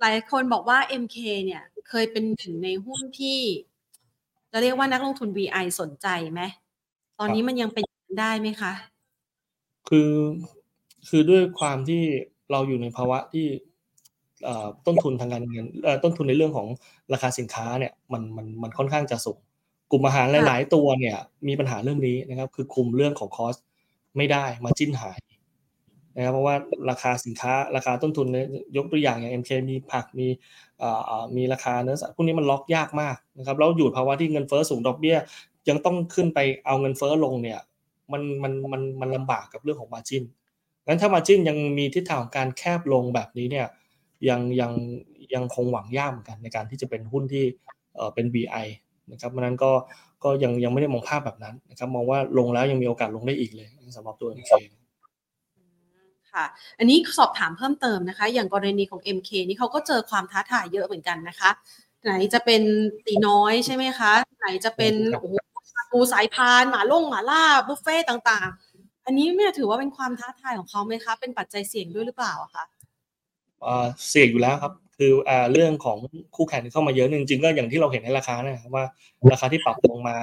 [0.00, 3.38] หลายคนบอกว่า MK เนี่ยเคยเป็นหนึ่งในหุ้นที่
[4.52, 6.42] จะเรียกว่านักลงทุน VI สนใจไหม
[7.18, 7.84] ตอนนี้มันยังเป็น
[8.20, 8.72] ได้ไหมคะ
[9.88, 10.12] คือ
[11.08, 12.02] คือด้วยความที่
[12.50, 13.46] เราอยู่ในภาวะที่
[14.86, 15.66] ต้นทุนทางการเงิน
[16.04, 16.68] ต้นทุนในเรื่องของ
[17.12, 19.38] ราคาสินค้าเนี่ยมันมันมันค่อนข้างจะสูง
[19.90, 21.16] กลุ่มอาหารหลาย ๆ ตัวเนี่ย
[21.48, 23.56] มีปัญหาเรื่องนี้นะครับ คือคุมเรื่องของคอส
[24.16, 25.18] ไม่ได้มาจิ้นหาย
[26.16, 26.54] นะครับเพราะว่า
[26.90, 28.26] ราคาสินค้าราคาต้นทุน
[28.76, 30.28] ยกตัวอย่างอย่าง MK มีผักมี
[31.36, 35.16] มีราคาเนื้อสัตว์พวกนี้มันล็อกยากมากนะครับแล้วอยู่ภาวะที่เงินเฟ้อสูงดอกเบี้ย
[35.68, 37.60] ยังต้องขึ้นไปเอาเงินเฟ้อลงเนี่ย
[38.12, 40.24] มันมันมันมันลำบากกับเรื่องของมาจิน
[40.86, 43.66] งั้นถ้ามาจินยังมีทิศทางของการแคบลงแบบนี้เนี่ย
[44.28, 44.72] ยังยัง
[45.34, 47.44] ยังคงหวังยากเหมือนกันในการที่จะเป็นหุ้นที่
[48.14, 48.66] เป็น BI
[49.12, 49.72] นะครับเพราะนั้นก็
[50.24, 54.52] ก็ยังยังไม่ได้มองภาพแบบนั้นนะครับมองว่าลงแล้วยังมีโอกาสลงได้อีกเลยสำหรับตัว MK
[56.34, 56.44] ค่ะ
[56.78, 61.50] อันนี้สอบถามเพิ่มเติมนะคะ อย่างกรณีของ MK นี่เขาก็เจอความท้าทายเยอะเหมือนกันนะคะ
[62.04, 62.62] ไหนจะเป็น
[63.06, 65.34] ตีน้อยใช่ไหมคะ ไหนจะเป็นโอ้โห
[65.92, 72.64] ปูสายพานหมาล่งหมาล่าบุฟเฟ่ต่างๆ อันนี้เนี่ยถือว่าเป็นความท้าทายของเขาไหมคะ เป็นปัจจัยเสี่ยงด้วยหรือเปล่าคะ
[74.08, 75.12] เสี่ยงอยู่แล้วครับคือ
[75.52, 75.98] เรื่องของ
[76.36, 78.84] คู่แข่งที่เข้ามาเยอะจริงๆก็อย่างที่เราเห็นในราคานะครับว่า
[79.32, 80.16] ราคาที่ปรับลงมา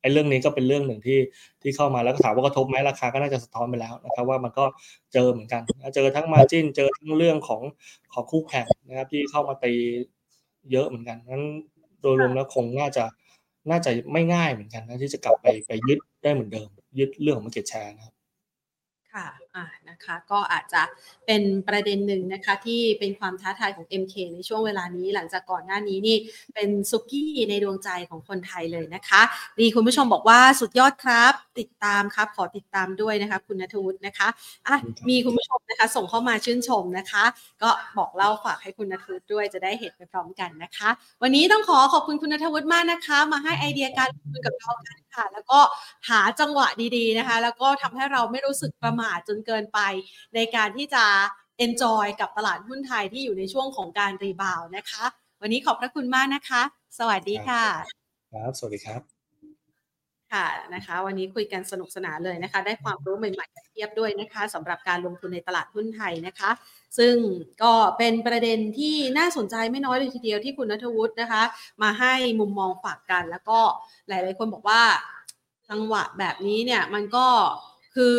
[0.00, 1.18] ไอ้เรื่องนี้ก็เป็นเรื่องหนึ่งที่
[1.62, 4.64] ที่เข้ามาแล้วก็ถามว่ากระทบไหมราคาก็น่าจะสะท้อนไปแล้วนะครับ ว่ามันก็
[5.12, 5.62] เจอเหมือนกัน
[5.94, 7.62] เจอทั้งมาจิ้นเจอทั้งเรื่องของ
[8.12, 9.72] ของคู่แข่งนะครับที่เข้ามาตี
[10.72, 11.44] เยอะเหมือนกันนั้น
[12.02, 13.04] โดยรวมแล้วคงน่าจะ
[13.70, 16.68] น่าจะไม่ง่ายเหมือนกันนะที่จะกลับไปไปยึดได้เหมือนเดิม
[16.98, 18.14] ยึดเรื่องของมาเก็ตแชร์นะครับ
[19.16, 20.82] ค่ะอ่านะคะ ก็อาจจะ
[21.26, 26.16] เป็นประเด็นหนึ่งนะคะ ที่เป็นความท้าทายของ MK ในช่วงเวลานี้หลังจากก่อนหน้านี้นี่
[26.54, 29.22] เป็นซุกี้ในดวงใจของคนไทยเลยนะคะ
[29.60, 34.28] ดีคุณผู้ชมบอกว่าสุดยอดครับ ติดตามครับ ขอติดตามด้วยนะคะ คุณนัทวุฒินะคะ
[34.66, 34.76] อะ
[35.08, 37.24] มีคุณผู้ชมนะคะ ส่งเข้ามาชื่นชมนะคะ
[37.62, 40.88] ก็บอกเล่าฝากให้คุณนัทวุฒิด้วยจะได้เห็นไปพร้อมกันนะคะ
[41.22, 45.58] วันนี้ต้องขอขอบคุณคุณนัทวุฒิมากนะคะ มาให้ไอเดียการลงทุนกับเรากันค่ะ แล้วก็
[46.08, 49.78] หาจังหวะดีๆนะคะ แล้วก็ทำให้เราไม่รู้สึกประมาทจนเกินไป
[50.34, 51.04] ในการที่จะ
[51.66, 55.04] enjoy กับตลาดหุ้นไทยที่อยู่ในช่วงของการรีบาวนะคะ
[55.42, 56.62] วันนี้ขอบพระคุณมากนะคะ
[56.98, 57.64] สวัสดีค่ะ
[58.32, 59.00] ครับ สวัสดีครับ
[60.32, 66.50] ค่ะนะคะ วันนี้คุยกันสนุกสนานเลยนะคะ ได้ความรู้ใหม่ๆเทียบด้วยนะคะสำหรับการลงทุนในตลาดหุ้นไทยนะคะ
[66.98, 67.14] ซึ่ง
[67.62, 71.42] ก็เป็นประเด็นที่น่าสนใจไม่น้อยเลยทีเดียวที่คุณนัทวุฒินะคะ
[71.82, 73.58] มาให้มุมมองฝากกัน แล้วก็
[74.08, 74.82] หลายๆคนบอกว่า
[75.70, 77.26] จังหวะแบบนี้เนี่ยมันก็
[77.94, 78.16] คือ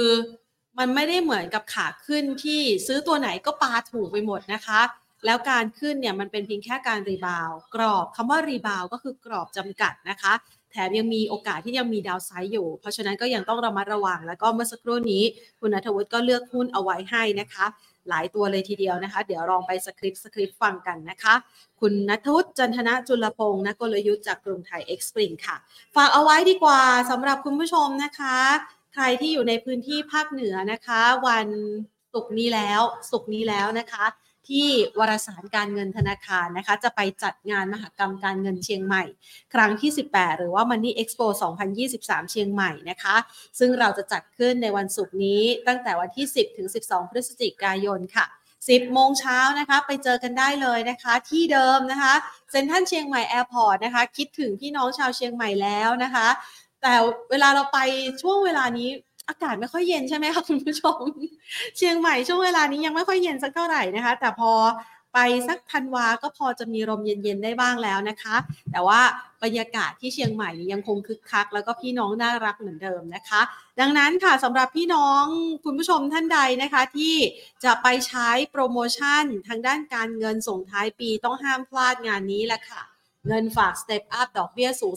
[0.77, 4.81] มันไม่ได้เหมือนกับขาขึ้นที่ซื้อตัวไหนก็ปาถูกไปหมดนะคะ
[5.25, 10.33] แล้วการขึ้นเนี่ยมันเป็นเพียงแค่การ rebound กรอบคำว่า rebound ก็คือกรอบจำกัดนะคะ
[10.71, 15.23] แถมยังมีโอกาสที่ยังมี downside อยู่ เพราะฉะนั้นก็ยังต้องระมัดระวัง แล้วก็เมื่อสักครู่นี้
[15.59, 17.65] คุณนัทวุฒิก็เลือกหุ้นเอาไว้ให้นะคะ
[18.09, 21.33] หลายตัวเลยทีเดียวนะคะ เดี๋ยวลองไปสคริปต์สคริปต์ฟังกันนะคะ
[21.81, 25.55] คุณนัทวุฒิจันทนะจุลพงศ์นักกลยุทธ์จากกรุงไทยเอ็กซ์ปริงค่ะ
[25.95, 28.37] ฝากเอาไว้ดีกว่าสำหรับคุณผู้ชมนะคะ
[28.93, 31.47] ใครที่อยู่ในพื้นที่ภาคเหนือนะคะ วัน
[32.13, 32.81] ศุกร์นี้แล้ว
[33.11, 34.05] ศุกร์นี้แล้วนะคะ
[34.47, 34.69] ที่
[34.99, 39.03] วารสารการเงินธนาคารนะคะ จะไปจัดงานมหกรรมการเงินเชียงใหม่
[39.53, 41.27] ครั้งที่ 18 หรือว่า Money Expo
[41.79, 43.15] 2023 เชียงใหม่นะคะ
[43.59, 48.25] ซึ่งเราจะจัดขึ้นในวันศุกร์นี้ตั้งแต่วันที่ 10 ถึง 12 พฤศจิกายนค่ะ
[48.59, 52.13] 10โมงเช้านะคะไปเจอกันได้เลยนะคะ ที่เดิมนะคะ
[52.51, 56.27] เซ็นทรัลเชียงใหม่แอร์พอร์ตนะคะ คิดถึงพี่น้องชาวเชียงใหม่แล้วนะคะ
[56.87, 56.99] แต่
[57.31, 57.79] เวลาเราไป
[58.21, 58.89] ช่วงเวลานี้
[59.29, 61.01] อากาศไม่ค่อยเย็นใช่ไหมคะคุณผู้ชม
[61.77, 64.51] เชียงใหม่ช่วงเวลานี้ยังไม่ค่อยเย็นสักเท่าไหร่นะคะ แต่พอ
[65.13, 68.35] ไปสักธันวาก็พอจะมีลมเย็นๆได้บ้างแล้วนะคะ
[68.71, 69.01] แต่ว่า
[69.43, 73.41] บรรยากาศที่เชียงใหม่ยังคงคึกคัก แล้วก็พี่น้องน่ารักเหมือนเดิมนะคะ
[73.79, 75.23] ดังนั้นค่ะสำหรับพี่น้อง
[75.65, 77.15] คุณผู้ชมท่านใดนะคะ ที่
[77.63, 82.96] จะไปใช้โปรโมชั่นทางด้านการเงินส่งท้ายปีต้องห้ามพลาดงานนี้แหละค่ะ
[83.27, 84.93] เงินฝาก Step Up ดอกเบี้ยสูง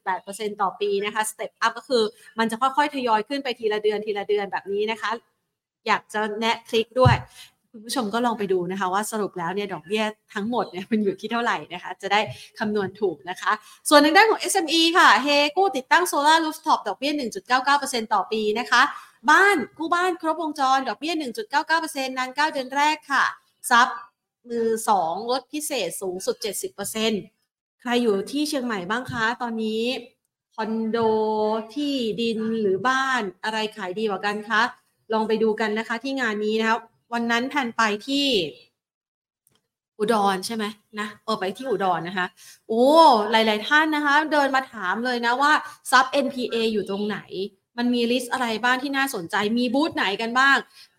[0.00, 2.02] 15.8%ต่อปีนะคะ Step Up ก็คือ
[2.38, 5.10] มันจะค่อยๆ ทยอยขึ้นไปทีละเดือนทีละเดือนแบบนี้นะคะ
[5.86, 7.16] อยากจะแนะคลิกด้วย
[7.72, 10.04] คุณผู้ชมก็ลองไปดูนะคะว่าสรุปแล้วเนี่ยดอกเบี้ย
[10.34, 12.20] ทั้งหมดเนี่ยมันอยู่ที่เท่าไหร่นะคะ จะได้
[12.58, 13.52] คำนวณถูกนะคะ
[13.88, 17.12] ส่วนทางด้านของ SME ค่ะเฮกู้ติดตั้งโซลาร์รูฟท็อปดอกเบี้ย
[17.62, 18.82] 1.99%ต่อปีนะคะ
[19.30, 21.14] บ้านกู้บ้านครบวงจรดอกเบี้ย
[21.60, 23.24] 1.99%นาน 9 เดือนแรกค่ะ
[23.70, 23.88] ซับ
[24.48, 24.68] มือ
[25.00, 27.35] 2 ลดพิเศษสูงสุด 70%
[27.88, 29.82] ใครอยู่ที่เชียงใหม่บ้างคะ ตอนนี้
[30.54, 30.98] คอนโด
[31.74, 34.62] ที่ดินหรือบ้านอะไรขายดีกว่ากันคะ
[35.12, 36.80] ลองไปดูกันนะคะ ที่งานนี้นะครับ
[37.12, 38.26] วันนั้นแผนไปที่
[39.98, 40.64] อุดรใช่ไหม
[40.98, 42.26] นะเออไปที่อุดรนะคะ
[42.68, 42.84] โอ้
[43.30, 45.52] หลาย ๆ ท่านนะคะ เดินมาถามเลยนะว่า
[45.90, 47.18] ซับ NPA อยู่ตรงไหน
[47.78, 50.56] มันมี list อะไรบ้างที่น่าสนใจมีบูธไหนกันบ้าง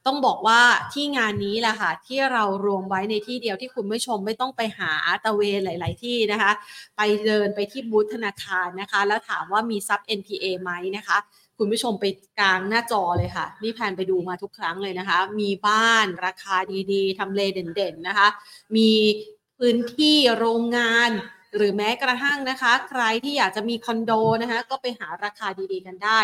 [0.08, 0.62] ต้องบอกว่า
[0.94, 4.94] ที่งานนี้แหละค่ะที่เรารวมไว้ในที่เดียวที่คุณผู้ชมไม่ต้องไปหา
[5.26, 6.52] ตระเวนหลาย ๆ ที่นะคะ
[6.98, 11.18] ไปเดินไปที่บูธธนาคารนะคะ แล้วถามว่ามีทรัพย์ NPA ไหมนะคะ
[11.58, 12.06] คุณผู้ชมไป
[12.40, 16.56] กลางหน้าจอเลยค่ะ นี่แพนไปดูมาทุกครั้งเลยนะคะ มีบ้านราคา
[16.92, 18.28] ดีๆทำเลเด่นๆนะคะ
[18.76, 18.92] มี
[19.60, 21.10] พื้นที่โรงงาน
[21.56, 26.20] หรือแม้กระทั่งนะคะ ใครที่อยากจะมีคอนโดนะคะก็ไปหาราคาดีๆกันได้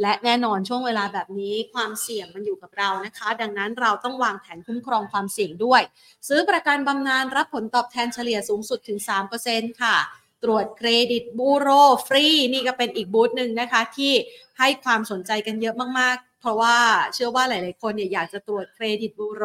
[0.00, 5.82] และแน่นอนช่วงเวลาแบบนี้ความเสี่ยงมันอยู่กับเรานะคะ ดังนั้นเราต้องวางแผนคุ้มครองความเสี่ยงด้วย
[6.28, 8.98] ซื้อประกันบำนาญรับผลตอบแทนเฉลี่ยสูงสุดถึง
[9.40, 9.96] 3%ค่ะ
[10.44, 11.68] ตรวจเครดิตบูโร
[12.06, 14.12] ฟรีนี่ก็เป็นอีกบูธหนึ่งนะคะ ที่
[14.58, 16.76] ให้ความสนใจกันเยอะมากๆ เพราะว่า
[17.14, 19.44] เชื่อว่าหลาย ๆ คนเนี่ยอยากจะตรวจเครดิตบูโร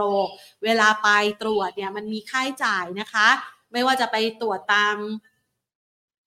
[0.63, 1.09] เวลาไป
[1.41, 3.29] ตรวจเนี่ยมันมีค่าใช้จ่ายนะคะ
[3.71, 4.95] ไม่ว่าจะไปตรวจตาม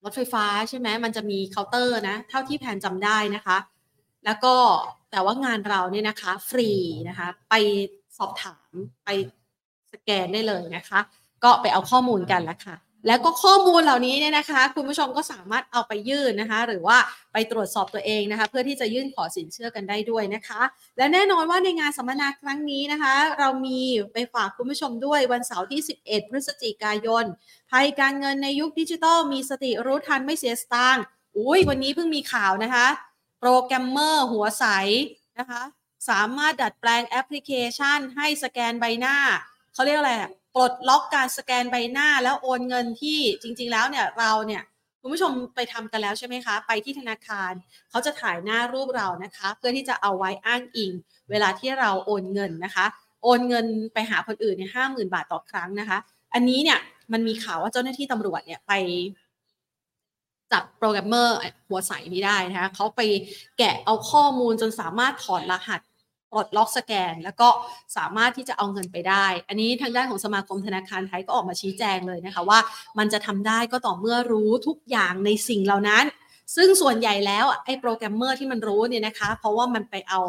[0.05, 3.59] รถไฟฟ้าใช่ไหมมันจะมีเคาน์เตอร์นะ เท่าที่แผนจำได้นะคะ
[4.25, 4.55] แล้วก็
[5.11, 6.71] แต่ว่างานเราเนี่ยนะคะ ฟรี
[7.09, 7.55] นะคะ ไป
[8.19, 8.71] สอบถาม
[9.05, 9.09] ไป
[9.93, 11.01] สแกนได้เลยนะคะ
[11.45, 12.77] ก็ไปเอาข้อมูลกันแล้วค่ะ
[13.07, 16.99] แล้วก็ข้อมูลเหล่านี้เนี่ยนะคะ คุณผู้ชมก็สามารถเอาไปยื่นนะคะ หรือว่า
[17.33, 20.63] ไปตรวจสอบตัวเองนะคะ เพื่อที่จะยื่นขอสินเชื่อกันได้ด้วยนะคะ
[20.97, 23.81] และแน่นอนว่าในงานสัมมนาครั้งนี้นะคะ เรามี
[24.13, 27.25] ไปฝากคุณผู้ชมด้วยวันเสาร์ที่ 11 พฤศจิกายน
[27.71, 31.03] ภัยการเงินในยุคดิจิทัลมีสติรู้ทันไม่เสียสตางค์
[31.37, 32.87] อุ้ยวันนี้เพิ่งมีข่าวนะคะ
[33.41, 34.65] โปรแกรมเมอร์หัวใส
[35.39, 35.63] นะคะ
[36.09, 39.17] สามารถดัดแปลงแอปพลิเคชัน ให้สแกนใบหน้า
[39.75, 44.63] เขาเรียกอะไรอะ ปลดล็อกการสแกนใบหน้าแล้วโอนเงินที่จริง ๆ แล้วเนี่ยเราเนี่ย
[45.01, 47.53] คุณผู้ชมไปทำกันแล้วใช่ไหมคะ ไปที่ธนาคาร
[47.91, 50.93] เขาจะถ่ายหน้ารูปเรานะคะ เพื่อที่จะเอาไว้อ้างอิง
[51.31, 52.87] เวลาที่เราโอนเงินนะคะ
[53.23, 55.99] โอนเงินไปหาคนอื่นเนี่ยห้าหมื่นบาทต่อครั้งนะคะ
[56.35, 56.79] อันนี้เนี่ย
[57.13, 58.73] มันมีข่าวว่าเจ้าหน้าที่ตำรวจเนี่ยไป
[60.53, 61.37] จับโปรแกรมเมอร์
[61.69, 63.01] หัวใสนี้ได้นะคะเขาไป
[63.59, 65.81] แกะเอาข้อมูลจนสามารถถอดรหัส
[66.33, 67.49] ปลดล็อกสแกน แล้วก็
[67.97, 72.59] สามารถที่จะเอาเงินไปได้ อันนี้ทางด้านของสมาคมธนาคารไทยก็ออกมาชี้แจงเลยนะคะว่า
[72.99, 76.05] มันจะทำได้ก็ต่อเมื่อรู้ทุกอย่างในสิ่งเหล่านั้น
[76.57, 80.21] ซึ่งส่วนใหญ่แล้วไอ้โปรแกรมเมอร์ที่มันรู้เนี่ยนะคะ เพราะว่ามันไปเอา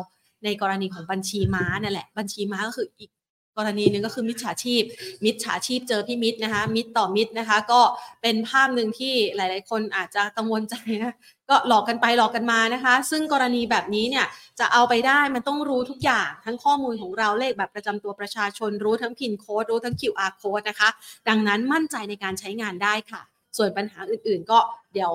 [0.43, 3.09] ในกรณีของบัญชีม้านั่นแหละ บัญชีม้าก็คืออีก
[3.57, 4.83] กรณีหนึ่งก็คือมิจฉาชีพ
[5.25, 7.81] มิจฉาชีพเจอพี่มิตรนะคะ มิตรต่อมิตรนะคะ ก็
[8.21, 11.15] เป็นภาพหนึ่งที่หลาย ๆ คนอาจจะกังวลใจนะ
[11.49, 14.25] ก็หลอกกันไปหลอกกันมานะคะ ซึ่งกรณีแบบนี้เนี่ย
[14.59, 20.89] จะเอาไปได้มันต้องรู้ทุกอย่างทั้งข้อมูลของเราเลขแบบประจำตัวประชาชนรู้ทั้งพินโค้ดรู้ทั้ง QR code นะคะ
[21.29, 23.21] ดังนั้นมั่นใจในการใช้งานได้ค่ะ
[23.57, 24.59] ส่วนปัญหาอื่น ๆ ก็
[24.93, 25.13] เดี๋ยว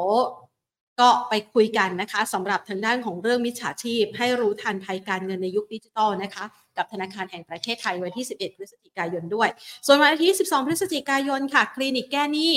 [1.00, 6.44] ก็ไปคุยกันนะคะสำหรับทางด้านของเรื่องมิจฉาชีพ ให้รู้ทันภัยการเงินในยุคดิจิทัลนะคะ
[6.78, 9.48] กับธนาคารแห่งประเทศไทยวันที่ 11 พฤศจิกายนด้วย
[9.86, 12.54] ส่วนวันอาทิตย์ 12 พฤศจิกายนค่ะ คลินิกแก้หนี้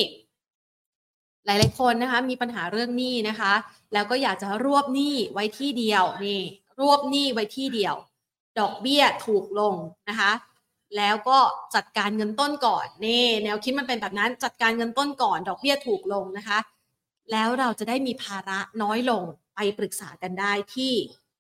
[1.45, 3.53] หลาย ๆ คนนะคะมีปัญหาเรื่องหนี้นะคะ
[3.93, 6.41] แล้วก็อยากจะรวบหนี้ไว้ที่เดียวนี่
[6.79, 7.95] รวบหนี้ไว้ที่เดียว
[8.59, 9.75] ดอกเบี้ยถูกลง
[10.09, 10.31] นะคะ
[10.97, 11.39] แล้วก็
[11.75, 16.59] จัดการเงินต้นก่อนนี่แนวคิดมันเป็นแบบนั้นจัดการเงินต้นก่อน ดอกเบี้ยถูกลงนะคะ
[17.31, 19.23] แล้วเราจะได้มีภาระน้อยลง
[19.55, 20.93] ไปปรึกษากันได้ที่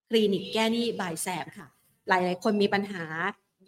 [0.09, 1.67] คลินิกแก้หนี้บายแซมค่ะ
[2.11, 3.03] หลาย ๆ คนมีปัญหา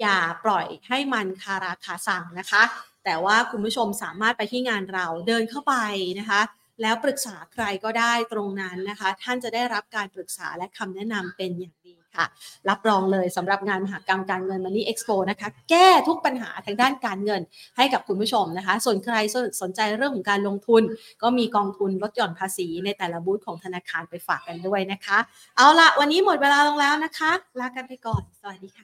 [0.01, 2.63] อย่าปล่อยให้มันคาราคาสั่งนะคะ
[3.05, 5.75] แต่ว่าคุณผู้ชมสามารถไปที่งานเราเดินเข้าไป
[6.19, 6.41] นะคะ
[6.81, 11.75] แล้วปรึกษาใครก็ได้ตรงนั้นนะคะ ท่านจะได้รับการปรึกษาและคำแนะนำเป็นอย่าง
[12.15, 12.25] ค่ะ
[12.69, 17.41] รับรองเลยสำหรับงานมหากรรมการเงินมอนี่เอ็กซ์โปนะคะ แก้ทุกปัญหาทางด้านการเงิน
[17.77, 19.15] ให้กับคุณผู้ชมนะคะ ส่วนใคร
[19.61, 20.81] สนใจเรื่องของการลงทุน
[21.21, 25.17] ก็มีกองทุนลดหย่อนภาษีในแต่ละบูธของธนาคารไปฝากกันด้วยนะคะ
[25.57, 28.81] เอาละวันนี้หมดเวลาลงแล้วนะคะ ลากันไปก่อน สวัสดีค่ะ